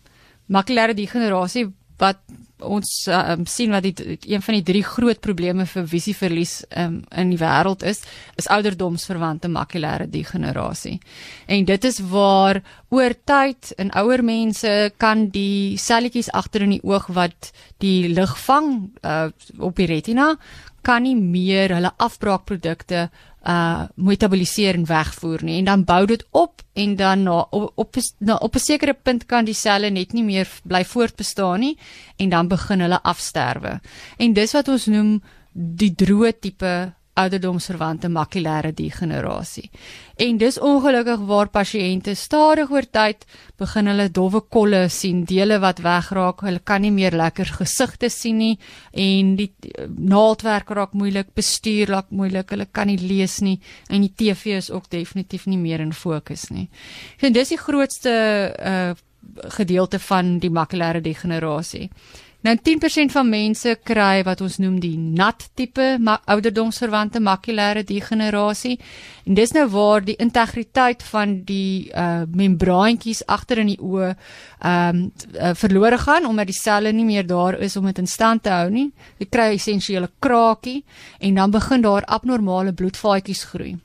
makulêre 0.50 0.96
degenerasie 0.98 1.68
wat 2.00 2.18
ons 2.60 2.88
um, 3.08 3.44
sien 3.48 3.72
wat 3.72 3.84
die 3.86 4.16
een 4.28 4.42
van 4.44 4.56
die 4.58 4.64
drie 4.66 4.82
groot 4.84 5.20
probleme 5.24 5.66
vir 5.68 5.86
visieverlies 5.88 6.60
um, 6.76 7.00
in 7.16 7.32
die 7.32 7.40
wêreld 7.40 7.84
is, 7.86 8.02
is 8.40 8.48
ouderdomsverwante 8.52 9.48
makulêre 9.52 10.08
degenerasie. 10.10 10.98
En 11.46 11.64
dit 11.68 11.88
is 11.88 12.00
waar 12.12 12.60
oor 12.90 13.14
tyd 13.24 13.72
in 13.80 13.92
ouer 13.96 14.24
mense 14.26 14.74
kan 15.00 15.28
die 15.32 15.78
selletjies 15.80 16.32
agter 16.36 16.66
in 16.66 16.76
die 16.76 16.84
oog 16.84 17.10
wat 17.16 17.52
die 17.84 18.10
lig 18.12 18.36
vang 18.44 18.74
uh, 19.04 19.28
op 19.58 19.80
die 19.80 19.88
retina 19.90 20.34
kan 20.82 21.04
nie 21.04 21.16
meer 21.16 21.74
hulle 21.76 21.92
afbraakprodukte 22.00 23.08
uh 23.48 23.88
metaboliseer 23.94 24.74
en 24.74 24.84
wegvoer 24.84 25.44
nie 25.44 25.58
en 25.58 25.64
dan 25.64 25.84
bou 25.84 26.06
dit 26.06 26.24
op 26.30 26.60
en 26.72 26.96
dan 26.96 27.22
na 27.22 27.40
op 27.50 27.72
op, 27.74 27.96
na, 28.18 28.34
op 28.36 28.54
'n 28.54 28.58
sekere 28.58 28.94
punt 28.94 29.26
kan 29.26 29.44
die 29.44 29.54
selle 29.54 29.90
net 29.90 30.12
nie 30.12 30.24
meer 30.24 30.48
bly 30.62 30.84
voortbestaan 30.84 31.60
nie 31.60 31.78
en 32.16 32.28
dan 32.28 32.48
begin 32.48 32.80
hulle 32.80 33.02
afsterwe. 33.02 33.80
En 34.18 34.32
dis 34.32 34.52
wat 34.52 34.68
ons 34.68 34.86
noem 34.86 35.22
die 35.52 35.94
droë 35.94 36.32
tipe 36.40 36.92
ouderdomsverwante 37.20 38.08
makulêre 38.12 38.72
degenerasie. 38.76 39.70
En 40.20 40.38
dis 40.40 40.58
ongelukkig 40.60 41.22
waar 41.28 41.48
pasiënte 41.52 42.14
stadig 42.18 42.70
oor 42.70 42.86
tyd 42.92 43.24
begin 43.60 43.90
hulle 43.90 44.08
dowwe 44.12 44.42
kolle 44.52 44.82
sien, 44.92 45.24
dele 45.24 45.60
wat 45.62 45.82
wegraak, 45.84 46.44
hulle 46.46 46.60
kan 46.64 46.84
nie 46.84 46.92
meer 46.94 47.16
lekker 47.16 47.52
gesigte 47.60 48.10
sien 48.12 48.40
nie 48.40 48.56
en 48.92 49.34
die 49.38 49.50
naaldwerk 49.88 50.72
raak 50.76 50.96
moeilik, 50.96 51.32
bestuur 51.36 51.94
raak 51.94 52.10
moeilik, 52.10 52.50
hulle 52.52 52.68
kan 52.70 52.90
nie 52.90 52.98
lees 53.00 53.40
nie 53.44 53.58
en 53.88 54.04
die 54.04 54.12
TV 54.16 54.58
is 54.58 54.70
ook 54.70 54.90
definitief 54.92 55.46
nie 55.46 55.60
meer 55.60 55.80
in 55.84 55.94
fokus 55.96 56.48
nie. 56.50 56.68
En 57.20 57.32
dis 57.36 57.56
die 57.56 57.60
grootste 57.60 58.16
uh 58.58 59.06
gedeelte 59.30 59.98
van 59.98 60.38
die 60.38 60.50
makulêre 60.50 61.00
degenerasie. 61.04 61.90
Nou 62.40 62.54
10% 62.56 63.12
van 63.12 63.28
mense 63.28 63.74
kry 63.84 64.22
wat 64.24 64.40
ons 64.40 64.56
noem 64.62 64.78
die 64.80 64.94
nat 64.96 65.42
tipe 65.58 65.98
ma 66.00 66.14
ouderdomsverwante 66.24 67.20
makulêre 67.20 67.82
degenerasie. 67.84 68.78
En 69.28 69.36
dis 69.36 69.52
nou 69.52 69.66
waar 69.74 70.00
die 70.06 70.16
integriteit 70.16 71.04
van 71.10 71.34
die 71.44 71.90
uh 71.92 72.22
membraantjies 72.24 73.26
agter 73.26 73.60
in 73.60 73.74
die 73.74 73.80
oë 73.80 74.08
ehm 74.14 74.88
um, 74.88 75.02
uh, 75.36 75.52
verlore 75.54 75.98
gaan 76.00 76.26
omdat 76.26 76.48
die 76.48 76.56
selle 76.56 76.92
nie 76.92 77.04
meer 77.04 77.26
daar 77.26 77.58
is 77.60 77.76
om 77.76 77.84
dit 77.90 77.98
in 77.98 78.08
stand 78.08 78.42
te 78.42 78.54
hou 78.54 78.70
nie. 78.70 78.88
Jy 79.18 79.28
kry 79.28 79.50
essensiële 79.58 80.08
krakie 80.18 80.84
en 81.18 81.34
dan 81.34 81.50
begin 81.50 81.84
daar 81.84 82.08
abnormale 82.08 82.72
bloedvaatjies 82.72 83.44
groei. 83.52 83.76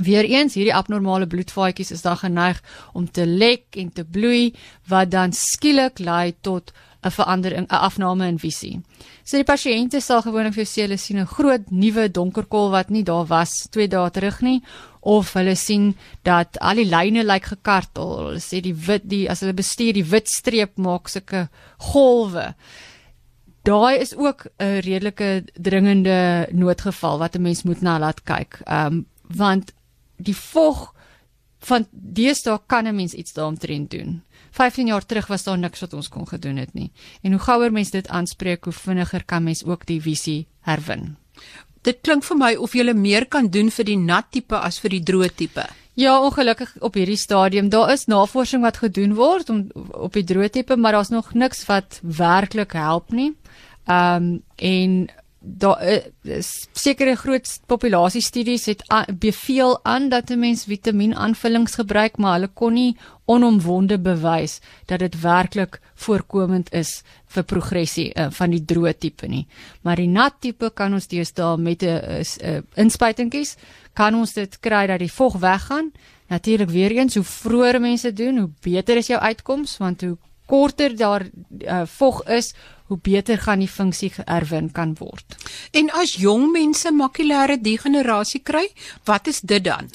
Weereens 0.00 0.54
hierdie 0.54 0.74
abnormale 0.74 1.26
bloedvaatjies 1.26 1.90
is 1.92 2.02
dan 2.02 2.16
geneig 2.16 2.62
om 2.92 3.10
te 3.10 3.26
lek 3.26 3.76
en 3.76 3.90
te 3.92 4.04
bloei 4.04 4.54
wat 4.88 5.10
dan 5.10 5.34
skielik 5.36 5.98
lei 5.98 6.32
tot 6.40 6.72
'n 7.02 7.10
verandering, 7.10 7.66
'n 7.66 7.82
afname 7.88 8.26
in 8.26 8.38
visie. 8.38 8.80
So 9.24 9.36
die 9.36 9.44
pasiënte 9.44 10.00
sal 10.00 10.22
gewoonlik 10.22 10.54
vir 10.54 10.66
hulle 10.74 10.98
sien 10.98 11.18
'n 11.18 11.26
groot 11.26 11.70
nuwe 11.70 12.08
donker 12.08 12.46
kol 12.46 12.70
wat 12.70 12.90
nie 12.90 13.02
daar 13.02 13.26
was 13.26 13.68
2 13.70 13.88
dae 13.88 14.10
terug 14.10 14.40
nie 14.40 14.62
of 15.00 15.32
hulle 15.32 15.56
sien 15.56 15.96
dat 16.22 16.58
al 16.60 16.78
die 16.78 16.86
lyne 16.86 17.24
lyk 17.24 17.44
gekartel. 17.44 18.16
Hulle 18.28 18.40
sê 18.40 18.60
die 18.62 18.74
wit 18.74 19.08
die 19.08 19.28
as 19.30 19.40
hulle 19.40 19.54
bestuur 19.54 19.92
die 19.92 20.10
wit 20.10 20.28
streep 20.28 20.78
maak 20.78 21.08
sulke 21.08 21.48
golwe. 21.78 22.54
Daai 23.64 23.98
is 23.98 24.14
ook 24.14 24.46
'n 24.58 24.80
redelike 24.80 25.44
dringende 25.54 26.48
noodgeval 26.52 27.18
wat 27.18 27.36
'n 27.36 27.42
mens 27.42 27.62
moet 27.62 27.82
na 27.82 27.98
laat 27.98 28.22
kyk. 28.24 28.62
Ehm 28.66 28.86
um, 28.86 29.06
want 29.36 29.72
die 30.16 30.36
vog 30.36 30.94
van 31.58 31.86
deesdae 31.90 32.58
kan 32.66 32.86
'n 32.86 32.94
mens 32.94 33.14
iets 33.14 33.32
daaromtrent 33.32 33.90
doen. 33.90 34.22
15 34.52 34.86
jaar 34.92 35.04
terug 35.06 35.26
was 35.32 35.44
daar 35.44 35.58
niks 35.58 35.80
wat 35.80 35.94
ons 35.96 36.08
kon 36.12 36.26
gedoen 36.28 36.60
het 36.60 36.74
nie. 36.74 36.90
En 37.22 37.32
hoe 37.32 37.40
gouer 37.40 37.72
mense 37.72 37.90
dit 37.90 38.08
aanspreek, 38.08 38.64
hoe 38.64 38.72
vinniger 38.72 39.24
kan 39.24 39.44
mens 39.44 39.64
ook 39.64 39.86
die 39.88 40.00
visie 40.00 40.46
herwin. 40.68 41.16
Dit 41.82 42.02
klink 42.02 42.24
vir 42.24 42.38
my 42.38 42.54
of 42.62 42.74
jy 42.76 42.92
meer 42.94 43.26
kan 43.26 43.48
doen 43.50 43.70
vir 43.70 43.84
die 43.84 43.98
nat 43.98 44.30
tipe 44.30 44.58
as 44.58 44.78
vir 44.78 44.90
die 44.90 45.02
droë 45.02 45.30
tipe. 45.34 45.64
Ja, 45.98 46.14
ongelukkig 46.24 46.76
op 46.80 46.94
hierdie 46.96 47.18
stadium, 47.20 47.68
daar 47.68 47.90
is 47.92 48.06
navorsing 48.08 48.62
wat 48.64 48.78
gedoen 48.80 49.14
word 49.14 49.50
om 49.50 49.66
op 49.92 50.12
die 50.12 50.24
droë 50.24 50.48
tipe, 50.52 50.76
maar 50.76 50.92
daar's 50.96 51.10
nog 51.12 51.34
niks 51.34 51.66
wat 51.68 51.98
werklik 52.00 52.72
help 52.72 53.12
nie. 53.12 53.32
Ehm 53.84 54.22
um, 54.22 54.42
en 54.56 55.10
daar 55.42 55.82
is 56.22 56.68
sekere 56.72 57.16
groot 57.18 57.48
populasiestudies 57.66 58.66
het 58.70 58.82
beveel 59.18 59.80
aan 59.84 60.08
dat 60.08 60.30
'n 60.30 60.38
mens 60.38 60.64
vitamienaanvullings 60.64 61.74
gebruik, 61.74 62.16
maar 62.16 62.32
hulle 62.32 62.50
kon 62.54 62.72
nie 62.72 62.96
onomwonde 63.24 63.98
bewys 63.98 64.60
dat 64.86 64.98
dit 64.98 65.20
werklik 65.20 65.80
voorkomend 65.94 66.72
is 66.72 67.02
vir 67.26 67.42
progressie 67.42 68.10
uh, 68.14 68.26
van 68.30 68.50
die 68.50 68.64
droë 68.64 68.98
tipe 68.98 69.26
nie. 69.26 69.46
Maar 69.82 69.96
die 69.96 70.08
nat 70.08 70.34
tipe 70.40 70.70
kan 70.74 70.92
ons 70.92 71.06
deesdae 71.06 71.56
met 71.56 71.82
'n 71.82 71.86
uh, 71.86 72.20
uh, 72.20 72.60
inspuitingkies 72.74 73.56
kan 73.92 74.14
ons 74.14 74.32
dit 74.32 74.60
kry 74.60 74.86
dat 74.86 74.98
die 74.98 75.12
vog 75.12 75.36
weggaan. 75.36 75.92
Natuurlik 76.28 76.70
weer 76.70 76.90
eens, 76.90 77.14
hoe 77.14 77.24
vroeër 77.24 77.80
mense 77.80 78.12
doen, 78.12 78.38
hoe 78.38 78.50
beter 78.60 78.96
is 78.96 79.06
jou 79.06 79.20
uitkoms 79.20 79.76
want 79.76 80.00
hoe 80.00 80.16
korter 80.52 80.96
daar 80.96 81.24
uh, 81.24 81.82
vog 81.88 82.20
is, 82.28 82.52
hoe 82.92 82.98
beter 83.00 83.40
gaan 83.40 83.62
die 83.64 83.70
funksie 83.70 84.10
herwin 84.18 84.68
kan 84.76 84.92
word. 84.98 85.38
En 85.72 85.88
as 85.96 86.18
jong 86.20 86.50
mense 86.52 86.92
makulêre 86.92 87.56
degenerasie 87.56 88.42
kry, 88.44 88.66
wat 89.08 89.30
is 89.32 89.40
dit 89.40 89.64
dan? 89.64 89.88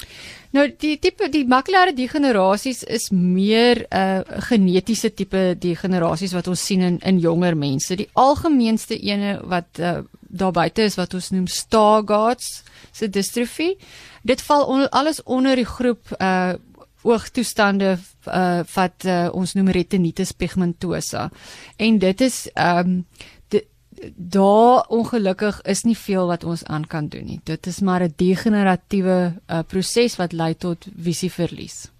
Nou 0.56 0.64
die 0.80 0.96
tipe 0.96 1.28
die 1.30 1.44
makulêre 1.46 1.92
degenerasies 1.94 2.82
is 2.88 3.10
meer 3.12 3.84
'n 3.84 4.24
uh, 4.24 4.42
genetiese 4.48 5.12
tipe 5.14 5.54
degenerasies 5.60 6.32
wat 6.32 6.48
ons 6.48 6.64
sien 6.64 6.80
in 6.80 6.98
in 6.98 7.18
jonger 7.18 7.56
mense. 7.56 7.94
Die 7.94 8.08
algemeenste 8.12 8.98
ene 8.98 9.40
wat 9.44 9.78
uh, 9.78 9.98
daar 10.20 10.52
buite 10.52 10.82
is 10.82 10.96
wat 10.96 11.14
ons 11.14 11.30
noem 11.30 11.46
Stargardt's 11.46 12.62
se 12.92 13.08
dystrophy. 13.08 13.76
Dit 14.22 14.42
val 14.42 14.64
on, 14.66 14.88
alles 14.90 15.22
onder 15.22 15.56
die 15.56 15.68
groep 15.68 16.16
uh 16.18 16.54
oogtoestande 17.02 17.98
uh, 18.26 18.60
wat 18.74 19.04
uh, 19.04 19.28
ons 19.32 19.54
noem 19.54 19.68
retinitis 19.68 20.32
pigmentosa. 20.32 21.30
En 21.76 21.98
dit 21.98 22.20
is 22.20 22.48
ehm 22.54 22.78
um, 22.78 23.06
daar 24.14 24.86
ongelukkig 24.88 25.60
is 25.62 25.82
nie 25.82 25.96
veel 25.98 26.26
wat 26.26 26.44
ons 26.44 26.64
aan 26.64 26.86
kan 26.86 27.08
doen 27.08 27.24
nie. 27.24 27.40
Dit 27.44 27.66
is 27.66 27.80
maar 27.80 28.02
'n 28.02 28.12
degeneratiewe 28.16 29.34
uh, 29.46 29.58
proses 29.66 30.16
wat 30.16 30.32
lei 30.32 30.56
tot 30.56 30.86
visieverlies. 31.02 31.90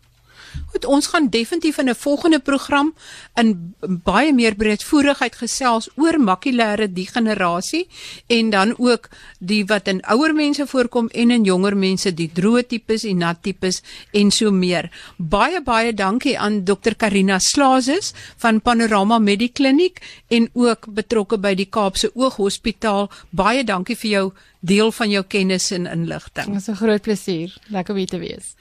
Goed, 0.67 0.85
ons 0.85 1.07
gaan 1.07 1.29
definitief 1.29 1.79
in 1.79 1.89
'n 1.89 1.95
volgende 1.95 2.39
program 2.39 2.95
in 3.35 3.75
baie 3.81 4.33
meer 4.33 4.55
breedvoerigheid 4.55 5.35
gesels 5.35 5.89
oor 5.97 6.19
makulêre 6.21 6.93
degenerasie 6.93 7.89
en 8.27 8.51
dan 8.51 8.75
ook 8.79 9.09
die 9.39 9.65
wat 9.65 9.89
in 9.89 10.03
ouer 10.03 10.35
mense 10.35 10.67
voorkom 10.67 11.09
en 11.09 11.31
in 11.31 11.45
jonger 11.45 11.77
mense, 11.77 12.15
die 12.15 12.31
droë 12.35 12.67
tipes 12.67 13.05
en 13.05 13.19
nat 13.19 13.43
tipes 13.43 13.83
en 14.13 14.31
so 14.31 14.51
meer. 14.51 14.91
Baie 15.17 15.63
baie 15.63 15.95
dankie 15.95 16.39
aan 16.39 16.65
Dr 16.65 16.95
Karina 16.97 17.39
Slazes 17.39 18.13
van 18.37 18.61
Panorama 18.61 19.19
Medikliniek 19.19 20.01
en 20.29 20.51
ook 20.53 20.87
betrokke 20.95 21.39
by 21.39 21.55
die 21.55 21.69
Kaapse 21.71 22.11
Ooghospitaal. 22.15 23.11
Baie 23.31 23.65
dankie 23.65 23.97
vir 23.97 24.11
jou 24.11 24.33
deel 24.61 24.93
van 24.93 25.11
jou 25.11 25.23
kennis 25.23 25.71
en 25.71 25.87
inligting. 25.87 26.47
Dit 26.47 26.57
is 26.57 26.69
'n 26.69 26.75
groot 26.75 27.03
plesier. 27.03 27.57
Lekker 27.69 27.95
om 27.95 27.99
hier 27.99 28.09
te 28.09 28.19
wees. 28.19 28.55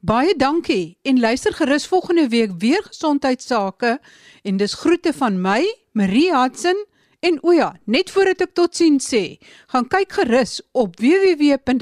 Baie 0.00 0.34
dankie 0.36 0.98
en 1.02 1.20
luister 1.20 1.54
gerus 1.54 1.86
volgende 1.86 2.28
week 2.28 2.50
weer 2.58 2.82
gesondheidsake. 2.82 3.98
En 4.42 4.56
dis 4.56 4.74
groete 4.74 5.12
van 5.12 5.40
my 5.40 5.64
Marie 5.92 6.34
Hudson 6.34 6.84
en 7.20 7.38
o 7.42 7.52
ja 7.52 7.76
net 7.84 8.10
voordat 8.12 8.40
ek 8.44 8.54
totsiens 8.58 9.08
sê 9.08 9.38
gaan 9.72 9.88
kyk 9.88 10.12
gerus 10.18 10.60
op 10.76 11.00
www.rsg.co.za 11.00 11.72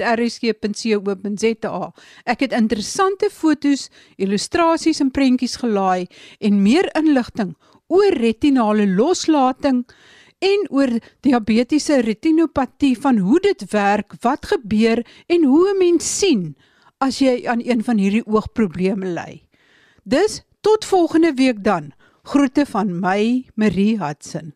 ek 2.33 2.39
het 2.45 2.53
interessante 2.55 3.29
fotos 3.29 3.89
illustrasies 4.15 5.01
en 5.03 5.11
prentjies 5.11 5.55
gelaai 5.59 6.07
en 6.39 6.63
meer 6.63 6.87
inligting 6.95 7.55
oor 7.91 8.13
retinale 8.15 8.87
loslating 8.95 9.83
en 10.39 10.59
oor 10.71 10.89
diabetiese 11.25 11.99
retinopatie 12.07 12.95
van 12.99 13.17
hoe 13.17 13.39
dit 13.43 13.71
werk 13.75 14.13
wat 14.23 14.45
gebeur 14.55 15.05
en 15.27 15.43
hoe 15.43 15.73
'n 15.73 15.77
mens 15.77 16.17
sien 16.19 16.55
as 16.97 17.19
jy 17.19 17.43
aan 17.47 17.61
een 17.63 17.83
van 17.83 17.97
hierdie 18.01 18.25
oogprobleme 18.25 19.13
ly. 19.13 19.43
Dus 20.03 20.43
tot 20.61 20.85
volgende 20.85 21.33
week 21.33 21.63
dan. 21.63 21.91
Groete 22.23 22.65
van 22.65 22.99
my 22.99 23.45
Marie 23.53 23.99
Hudson. 24.01 24.54